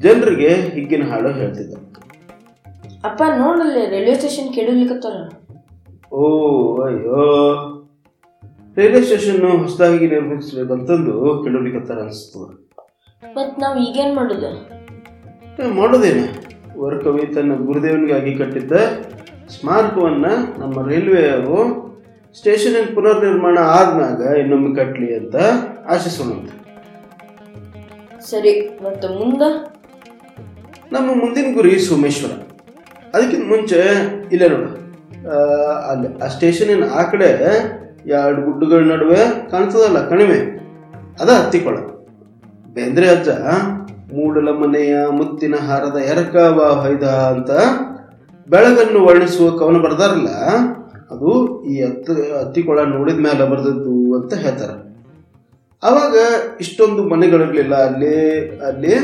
[0.00, 1.74] ಜನರಿಗೆ ಹಿಗ್ಗಿನ ಹಾಡು ಹೇಳ್ತಿದ್ದ.
[3.04, 5.16] ಅಪ್ಪ ನೋಡಲ್ಲಿ ರೈಲ್ವೆ ಸ್ಟೇಷನ್ ಕೆಡಲಿಕತ್ತಾರ
[6.12, 6.22] ಓ
[6.82, 7.20] ಅಯ್ಯೋ.
[8.76, 12.40] ರೈಲ್ವೆ ಸ್ಟೇಷನ್ ಹೊಸದಾಗಿ ನಿರ್ಮಿಸ್ಬೇಕಂತಂದು ಕೇಳಲಿಕ್ಕತ್ತಾರ ಅನಿಸ್ತು.
[13.34, 14.44] ಮತ್ ನಾವು ಈಗೇನು ಮಾಡುದ?
[15.78, 16.24] ಮಾಡೋದೇನೆ.
[16.80, 18.72] ವರಕವಿ ತನ್ನ ಗುರುದೇವನಿಗಾಗಿ ಕಟ್ಟಿದ್ದ
[19.62, 20.26] ಸ್ಮಾರಕವನ್ನ
[20.58, 21.82] ನಮ್ಮ ರೈಲ್ವೆಯವರು
[22.38, 25.36] ಸ್ಟೇಷನಿನ ಪುನರ್ ನಿರ್ಮಾಣ ಆದ್ಮ್ಯಾಗ ಇನ್ನೊಮ್ಮೆ ಕಟ್ಟಲಿ ಅಂತ
[25.88, 26.28] ಆಶಿಸೋಣ
[28.20, 29.72] ಸರಿ ಮತ್ತು ಮುಂದೆ?
[30.92, 32.30] ನಮ್ಮ ಮುಂದಿನ ಗುರಿ ಸೋಮೇಶ್ವರ.
[33.14, 33.82] ಅದಕ್ಕಿಂತ ಮುಂಚೆ
[34.32, 34.70] ಇಲ್ಲೇ ನೋಡು.
[35.30, 35.36] ಆ,
[35.90, 37.28] ಅಲ್ಲಿ ಆ ಸ್ಟೇಷನಿನ ಆ ಕಡೆ
[38.06, 40.58] ಎರಡು ಗುಡ್ಡಗಳ ನಡುವೆ ಕಾಣ್ತದಲ್ಲ ಕಣಿವೆ?
[41.20, 41.76] ಅದ ಹತ್ತಿಕೊಳ.
[42.74, 43.28] ಬೇಂದ್ರೆ ಅಜ್ಜ
[44.14, 47.50] ಮೂಡಲ ಮನೆಯ ಮುತ್ತಿನ ಹಾರದ ಎರಕ ಬಾ ಹೊಯ್ದ ಅಂತ
[48.48, 50.30] ಬೆಳಗನ್ನು ವರ್ಣಿಸುವ ಕವನ ಬರ್ದಾರಲ್ಲ,
[51.12, 51.30] ಅದು
[51.70, 54.76] ಈ ಹತ್ತು ಹತ್ತಿಕೊಳ ನೋಡಿದ ಮೇಲೆ ಬರೆದದ್ದು ಅಂತ ಹೇಳ್ತಾರೆ.
[55.82, 56.16] ಅವಾಗ
[56.64, 58.16] ಇಷ್ಟೊಂದು ಮನೆಗಳಿರಲಿಲ್ಲ, ಅಲ್ಲಿ
[58.68, 58.94] ಅಲ್ಲಿ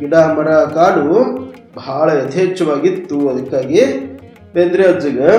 [0.00, 1.06] ಗಿಡ, ಮರ, ಕಾಡು
[1.78, 3.16] ಬಹಳ ಯಥೇಚ್ಛವಾಗಿತ್ತು.
[3.32, 3.82] ಅದಕ್ಕಾಗಿ
[4.54, 5.30] ಬೇಂದ್ರೆ ಅಜ್ಜಿಗೆ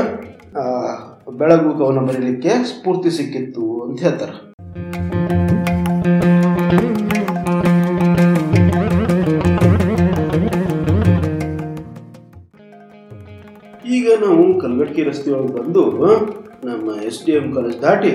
[1.40, 4.36] ಬೆಳಗು ಕವನ ಬರೀಲಿಕ್ಕೆ ಸ್ಫೂರ್ತಿ ಸಿಕ್ಕಿತ್ತು ಅಂತ ಹೇಳ್ತಾರೆ.
[14.92, 15.82] ಕಲ್ಗಟ್ಟಿ ರಸ್ತೆಯೊಳಗೆ ಬಂದು
[16.68, 18.10] ನಮ್ಮ ಎಸ್ ಡಿ ಎಂ ಕಾಲೇಜ್ ದಾಟಿ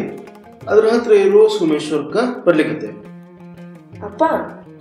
[0.71, 2.89] ಅದ್ರ ಹತ್ರ ಇರೋ ಸೋಮೇಶ್ವರ್ಕ ಬರ್ಲಿಕ್ಕೆ
[4.09, 4.25] ಅಪ್ಪ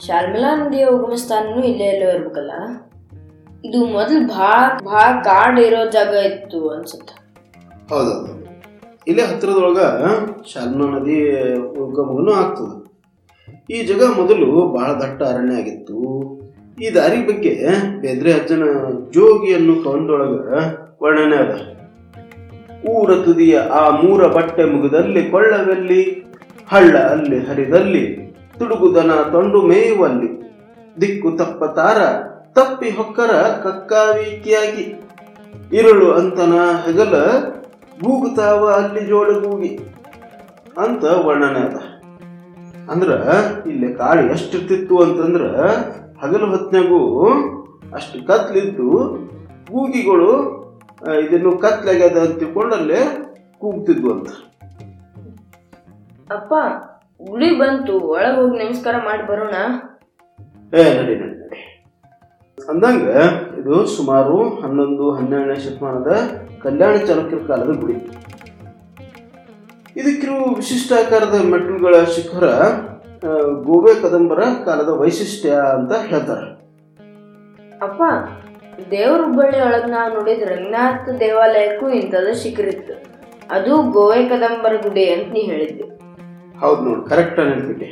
[0.06, 2.54] ಶಾರ್ಮಿಲಾ ನದಿಯ ಉಗಮ ಸ್ಥಾನನು ಇಲ್ಲೇ ಎಲ್ಲೋ ಇರ್ಬೇಕಲ್ಲ?
[3.68, 7.12] ಇದು ಮೊದಲು ಭಾಳ ಭಾಳ ಕಾಡ್ ಇರೋ ಜಾಗ ಇತ್ತು ಅನ್ಸುತ್ತ.
[7.92, 8.34] ಹೌದೌದು.
[9.08, 9.80] ಇಲ್ಲೇ ಹತ್ತಿರದೊಳಗ
[10.52, 11.18] ಶಾರ್ಮಿಲಾ ನದಿ
[11.86, 12.76] ಉಗಮನು ಆಗ್ತದೆ.
[13.70, 15.98] ಈ ಜಾಗ ಮೊದಲು ಬಹಳ ದಟ್ಟ ಅರಣ್ಯ ಆಗಿತ್ತು.
[16.84, 17.56] ಈ ದಾರಿ ಬಗ್ಗೆ
[18.04, 18.64] ಬೇಂದ್ರೆ ಅಜ್ಜನ
[19.16, 20.50] ಜೋಗಿಯನ್ನು ಅನ್ನೋ ಕವನದೊಳಗ
[21.04, 21.54] ವರ್ಣನೆ ಅದ.
[22.90, 26.26] ಊರ ತುದಿಯ ಆ ಮೂರ ಬಟ್ಟೆ ಮುಗದಲ್ಲಿ ಕೊಳ್ಳವೆಲ್ಲಿ,
[26.68, 30.54] ಹಳ್ಳ ಅಲ್ಲಿ ಹರಿದಲ್ಲಿ, ತುಡುಗುದನ ತೊಂಡು ಮೇಯುವಲ್ಲಿ,
[31.02, 31.98] ದಿಕ್ಕು ತಪ್ಪ ತಾರ,
[32.54, 33.32] ತಪ್ಪಿ ಹೊಕ್ಕರ
[33.64, 35.02] ಕಕ್ಕಾವಿಕಿಯಾಗಿ.
[35.74, 36.54] ಇರಳು ಅಂತನ
[36.86, 37.30] ಹೆಗಲ
[38.04, 39.80] ಗೂಗುತ್ತಾವ ಅಲ್ಲಿ ಜೋಡಗೂಗಿ
[40.78, 41.76] ಅಂತ ವರ್ಣನೆ ಅದ.
[42.90, 43.10] ಅಂದ್ರ
[43.70, 45.42] ಇಲ್ಲಿ ಕಾಳು ಎಷ್ಟಿರ್ತಿತ್ತು ಅಂತಂದ್ರ
[46.24, 47.30] ಹಗಲು ಹೊತ್ನಾಗೂ
[47.94, 48.90] ಅಷ್ಟು ಕತ್ಲಿದ್ದು
[49.72, 50.65] ಗೂಗಿಗಳು
[51.26, 53.00] ಇದನ್ನು ಕತ್ಲಾಗ್ಯದ ಅಂತ ತಿಳ್ಕೊಂಡಲ್ಲೇ
[53.62, 54.30] ಕೂಗ್ತಿದ್ವು ಅಂತ.
[56.32, 56.54] ಅಪ್ಪ
[57.30, 59.56] ಗುಡಿ ಬಂತು ಒಳಗೆ ಹೋಗಿ ನಮಸ್ಕಾರ ಮಾಡಿ ಬರೋಣ.
[60.80, 61.62] ಏ ನಡಿ ನಡಿ ನಡಿ.
[62.70, 63.08] ಅಂದಂಗ
[63.60, 66.12] ಇದು ಸುಮಾರು ಹನ್ನೊಂದು ಹನ್ನೆರಡನೇ ಶತಮಾನದ
[66.64, 67.98] ಕಲ್ಯಾಣ ಚಾಲುಕ್ಯರ ಕಾಲದ ಗುಡಿ.
[70.02, 72.48] ಇದಕ್ಕಿರುವ ವಿಶಿಷ್ಟಾಕಾರದ ಮೆಟ್ಟಲುಗಳ ಶಿಖರ
[73.68, 76.48] ಗೋವೆ ಕದಂಬರ ಕಾಲದ ವೈಶಿಷ್ಟ್ಯ ಅಂತ ಹೇಳ್ತಾರೆ.
[77.82, 78.02] ಅಪ್ಪ
[78.92, 82.96] ದೇವ್ರ ಹುಬ್ಬಳ್ಳಿ ಒಳಗೆ ನಾವು ನೋಡಿದ ರಂಗನಾಥ ದೇವಾಲಯಕ್ಕೂ ಇಂಥದ್ದು ಶಿಖರಿತ್ತು.
[83.56, 85.86] ಅದು ಗೋವೆ ಕದಂಬರ ಗುಡಿ ಅಂತ ನೀ ಹೇಳಿದ್ದೆ.
[86.62, 87.90] ಹೌದು ನೋಡಿ ಕರೆಕ್ಟ್ ಅನ್ಬಿಟ್ಟೆ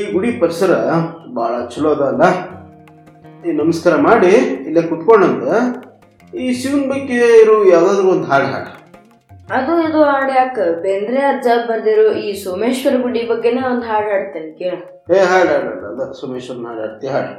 [0.00, 0.72] ಈ ಗುಡಿ ಪರಿಸರ
[1.38, 2.24] ಭಾಳ ಚಲೋ ಅದಲ್ಲ ಅಲ್ಲ?
[3.46, 4.32] ಈ ನಮಸ್ಕಾರ ಮಾಡಿ
[4.68, 5.44] ಇಲ್ಲೇ ಕುತ್ಕೊಂಡಂತ
[6.42, 8.72] ಈ ಶಿವನ ಬಗ್ಗೆ ಇರೋ ಯಾವ್ದಾದ್ರು ಒಂದು ಹಾಡು ಹಾಡು.
[9.56, 10.64] ಅದು ಇದು ಹಾಡು ಯಾಕೆ?
[10.84, 14.74] ಬೇಂದ್ರೆ ಅಜ್ಜ ಬರ್ದಿರೋ ಈ ಸೋಮೇಶ್ವರ ಗುಡಿ ಬಗ್ಗೆನೇ ಒಂದು ಹಾಡು ಹಾಡ್ತೇನೆ ಕೇಳ.
[15.16, 17.34] ಏ ಹಾಡು ಹಾಡು ಹಾಡು ಅದ ಸೋಮೇಶ್ವರನ ಹಾಡು ಹಾಡ್ತಿ ಹಾಡು.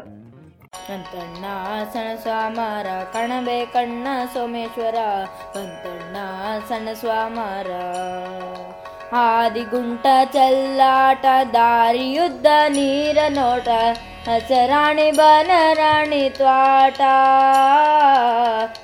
[0.73, 1.45] ಅಂತಣ್ಣ
[1.93, 4.95] ಸಣ್ಣ ಸ್ವಾಮಾರ ಕಣಬೆ ಕಣ್ಣ ಸೋಮೇಶ್ವರ.
[5.55, 6.17] ಬಂತಣ್ಣ
[6.69, 7.69] ಸಣ್ಣ ಸ್ವಾಮಾರ.
[9.15, 13.67] ಆದಿಗುಂಟ ಚಲ್ಲಾಟ ದಾರಿಯುದ್ದ ನೀರ ನೋಟ,
[14.29, 17.01] ಹಸರಾಣಿ ಬನರಾಣಿ ತ್ವಾಟ.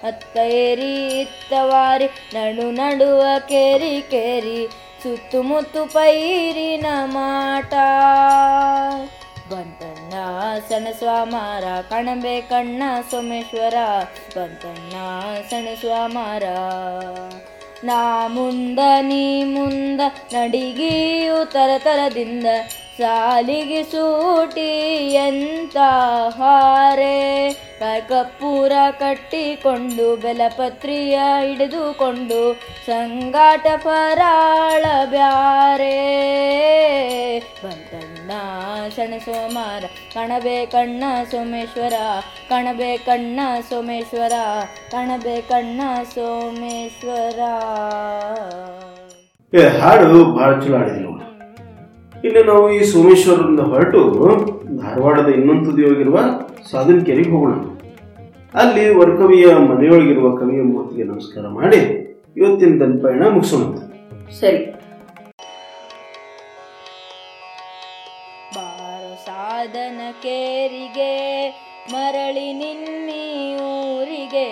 [0.04, 4.68] ಅತ್ತೈರಿ ಇತ್ತವಾರಿ ನಡು ನಡುವ ಕೇರಿ ಕೇರಿ,
[5.04, 7.74] ಸುತ್ತಮುತ್ತು ಪೈರಿನ ಮಾಟ.
[10.14, 13.74] ಬಂತಣ್ಣ ಸಣ್ಣ ಸ್ವಾಮಾರ, ಕಣಬೆ ಕಣ್ಣ, ಸೋಮೇಶ್ವರ
[14.36, 14.92] ಬಂತಣ್ಣ
[15.50, 16.44] ಸಣ ಸ್ವಾಮಾರ.
[17.84, 20.02] ನಾ ಮುಂದ, ನೀ ಮುಂದ
[20.34, 22.46] ನಡಿಗೆಯು ತರತರದಿಂದ
[22.98, 24.70] ಸಾಲಿಗೆ ಸೂಟಿ
[25.14, 25.78] ಎಂತ
[26.38, 27.54] ಹಾರೆ?
[28.10, 32.54] ಕಪ್ಪೂರ ಕಟ್ಟಿಕೊಂಡು, ಬೆಲಪತ್ರಿಯ ಹಿಡಿದುಕೊಂಡು,
[32.86, 35.98] ಸಂಗಾಟ ಪರಾಳ ಬ್ಯಾರೆ?
[37.64, 38.32] ಬಂತಣ್ಣ
[38.96, 39.84] ಸಣ ಸೋಮಾರ,
[40.14, 41.94] ಕಣಬೆ ಕಣ್ಣ ಸೋಮೇಶ್ವರ,
[42.50, 43.40] ಕಣಬೆ ಕಣ್ಣ
[43.70, 44.34] ಸೋಮೇಶ್ವರ,
[44.92, 45.82] ಕಣಬೆ ಕಣ್ಣ
[46.14, 47.40] ಸೋಮೇಶ್ವರ.
[49.82, 51.33] ಹಾಡು ಭಾಳ ಚಲೋ ಆಡಿದ್ವಿ
[52.24, 54.00] ಇನ್ನು ನಾವು ಈ ಸೋಮೇಶ್ವರದಿಂದ ಹೊರಟು
[54.82, 56.20] ಧಾರವಾಡದ ಇನ್ನೊಂದು ತುದಿಯೊಳಗಿರುವ
[56.72, 57.54] ಸಾಧನಕೆರೆಗೆ ಹೋಗೋಣ.
[58.60, 61.78] ಅಲ್ಲಿ ವರ್ಕವಿಯ ಮನೆಯೊಳಗಿರುವ ಕವಿಯ ಮೂರ್ತಿಗೆ ನಮಸ್ಕಾರ ಮಾಡಿ
[62.38, 63.76] ಇವತ್ತಿನ ತನ್ನ ಪಯಣ ಮುಗಿಸೋಣ.
[64.40, 64.66] ಸರಿ.
[68.56, 71.50] ಬಾರೋ ಸಾಧನ ಕೇರಿಗೆ
[71.92, 74.48] ಮರಳಿ ನಿನ್ನಿ ಊರಿಗೆ.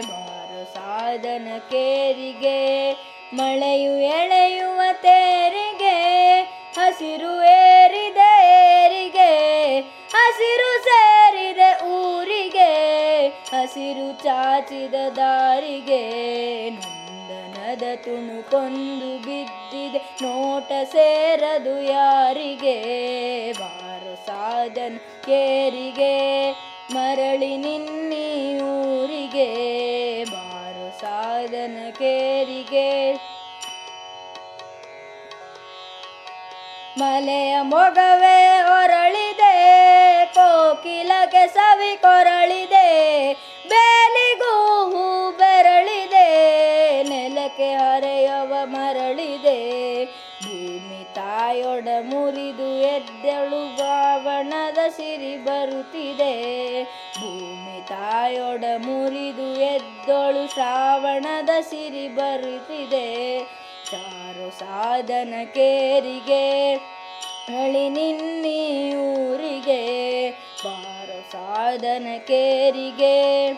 [0.00, 2.90] ಬಾರ ಸಾಧನ ಕೇರಿಗೆ
[3.36, 4.39] ಮಳೆಯು ಎಳೆಯುವ
[13.70, 16.10] ಹಸಿರು ಚಾಚಿದ ದಾರಿಗೆ
[16.70, 19.98] ನಂದನದ ತುಣುಕೊಂದು ಬಿದ್ದಿದೆ.
[20.22, 22.78] ನೋಟ ಸೇರದು ಯಾರಿಗೆ?
[23.52, 24.96] ಬಾರು ಸಾಧನ
[25.26, 26.50] ಕೇರಿಗೆ.
[26.92, 29.54] ಮರಳಿ ನಿನ್ನಿ ಊರಿಗೆ.
[30.24, 33.12] ಬಾರು ಸಾಧನ ಕೇರಿಗೆ.
[36.98, 39.80] ಮಲೆಯ ಮೊಗವೇ ಹೊರಳಿದೆ.
[40.34, 43.10] ಕೋಕಿಲಕ್ಕೆ ಸವಿ ಕೊರಳಿದೆ.
[43.70, 44.54] ಬೇಲಿಗೂ
[44.92, 46.28] ಹೂ ಬೆರಳಿದೆ,
[47.08, 49.58] ನೆಲಕ್ಕೆ ಹರೆಯವ ಮರಳಿದೆ.
[50.44, 56.34] ಭೂಮಿ ತಾಯೊಡ ಮುರಿದು ಎದ್ದಳು ಬಾವಣದ ಸಿರಿ ಬರುತ್ತಿದೆ.
[57.20, 63.06] ಭೂಮಿ ತಾಯೊಡ ಮುರಿದು ಎದ್ದಳು ಶ್ರಾವಣದ ಸಿರಿ ಬರುತ್ತಿದೆ.
[63.90, 66.44] ಚಾರು ಸಾಧನ ಕೇರಿಗೆ
[67.50, 68.60] ಹಳಿ ನಿನ್ನಿ
[68.94, 69.82] ಊರಿಗೆ
[70.64, 70.89] ಬಾರ
[71.32, 73.52] ಸಾಧನ ಕೇರಿಗೆ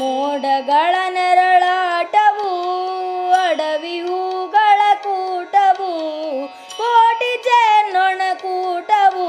[0.00, 2.50] ಮೋಡಗಳ ನೆರಳಾಟವು,
[3.32, 5.92] ಅಡವಿ ಹೂಗಳ ಕೂಟವು,
[6.76, 9.26] ಕೋಟಿ ಚೆನ್ನೊಣ ಕೂಟವು,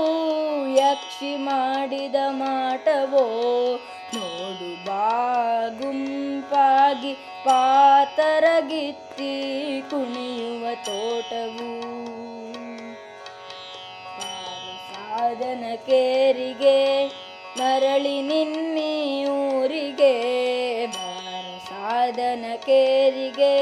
[0.76, 3.26] ಯಕ್ಷಿ ಮಾಡಿದ ಮಾಟವೋ,
[4.16, 9.34] ನೋಡು ಬಾಗುಂಪಾಗಿ ಪಾತರಗಿತ್ತಿ
[9.90, 11.99] ಕುಣಿಯುವ ತೋಟವು.
[15.32, 16.78] ಸಾಧನ ಕೇರಿಗೆ
[17.58, 18.94] ಮರಳಿ ನಿನ್ನಿ
[19.34, 20.14] ಊರಿಗೆ
[21.66, 23.54] ಸಾಧನ ಕೇರಿಗೆ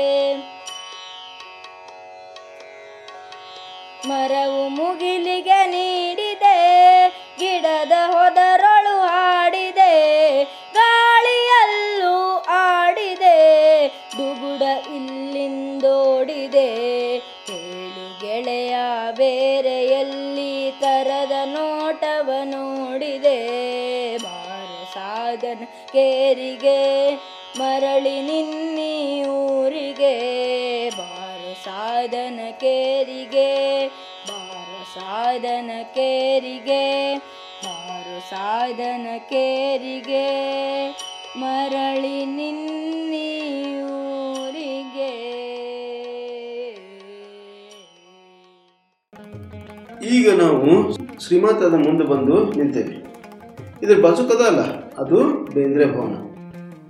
[4.10, 6.58] ಮರವು ಮುಗಿಲಿಗೆ ನೀಡಿದೆ
[7.40, 8.47] ಗಿಡದ ಹೊದರೊಳು
[25.92, 27.16] ಕೇರಿಗೆ
[27.60, 30.16] ಮರಳಿ ನಿನ್ನಿ ಊರಿಗೆ,
[30.90, 33.88] ಬಾರ ಸಾಧನ ಕೇರಿಗೆ,
[34.30, 37.16] ಬಾರ ಸಾಧನ ಕೇರಿಗೆ,
[37.66, 40.28] ಬಾರ ಸಾಧನ ಕೇರಿಗೆ
[41.40, 43.30] ಮರಳಿ ನಿನ್ನಿ
[43.82, 45.14] ಊರಿಗೆ.
[50.16, 52.96] ಈಗ ನಾವು ಶ್ರೀಮಾತದ ಮುಂದೆ ಬಂದು ನಿಂತೇವೆ.
[53.84, 54.62] ಇದ್ರ ಬಸುಕದ ಅಲ್ಲ?
[54.98, 55.18] ಅದು
[55.54, 56.16] ಬೇಂದ್ರೆ ಭವನ.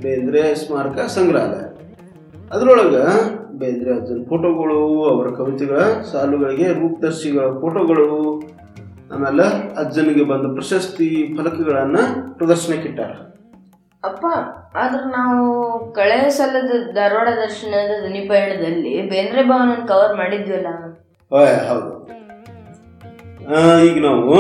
[0.02, 1.64] ಬೇಂದ್ರೆ ಸ್ಮಾರಕ ಸಂಗ್ರಹಾಲಯ.
[2.52, 3.04] ಅದರೊಳಗೆ
[3.60, 5.80] ಬೇಂದ್ರೆ ಅಜ್ಜನ ಫೋಟೋಗಳು ಅವರ ಕವಿತೆಗಳ
[6.12, 8.40] ಸಾಲುಗಳಿಗೆ ರೂಪದರ್ಶಿಗಳ ಫೋಟೋಗಳು
[9.14, 9.46] ಆಮೇಲೆ
[9.78, 12.04] ಅಜ್ಜನಿಗೆ ಬಂದ ಪ್ರಶಸ್ತಿ ಫಲಕಗಳನ್ನು
[12.38, 13.12] ಪ್ರದರ್ಶನಕ್ಕಿಟ್ಟಾರ.
[14.04, 14.26] ಅಪ್ಪ
[14.76, 15.46] ಆದ್ರೆ ನಾವು
[15.94, 20.68] ಕಳೆ ಸಲದ ಧಾರವಾಡ ದರ್ಶನದ ಧ್ವನಿ ಪಯಣದಲ್ಲಿ ಬೇಂದ್ರೆ ಭವನ ಕವರ್ ಮಾಡಿದ್ವಿ ಅಲ್ಲ
[21.70, 21.92] ಹೌದು.
[23.86, 24.34] ಈಗ ನಾವು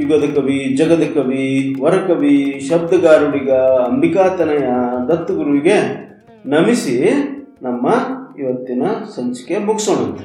[0.00, 1.44] ಯುಗದ ಕವಿ ಜಗದ ಕವಿ
[1.82, 3.50] ವರಕವಿ ಶಬ್ದಗಾರುಡಿಗ
[3.86, 4.66] ಅಂಬಿಕಾತನಯ
[5.08, 5.76] ದತ್ತಗುರುವಿಗೆ
[6.46, 6.96] ನಮಿಸಿ
[7.62, 7.86] ನಮ್ಮ
[8.38, 8.82] ಇವತ್ತಿನ
[9.16, 10.24] ಸಂಚಿಕೆ ಮುಗಿಸೋಣಂತೆ.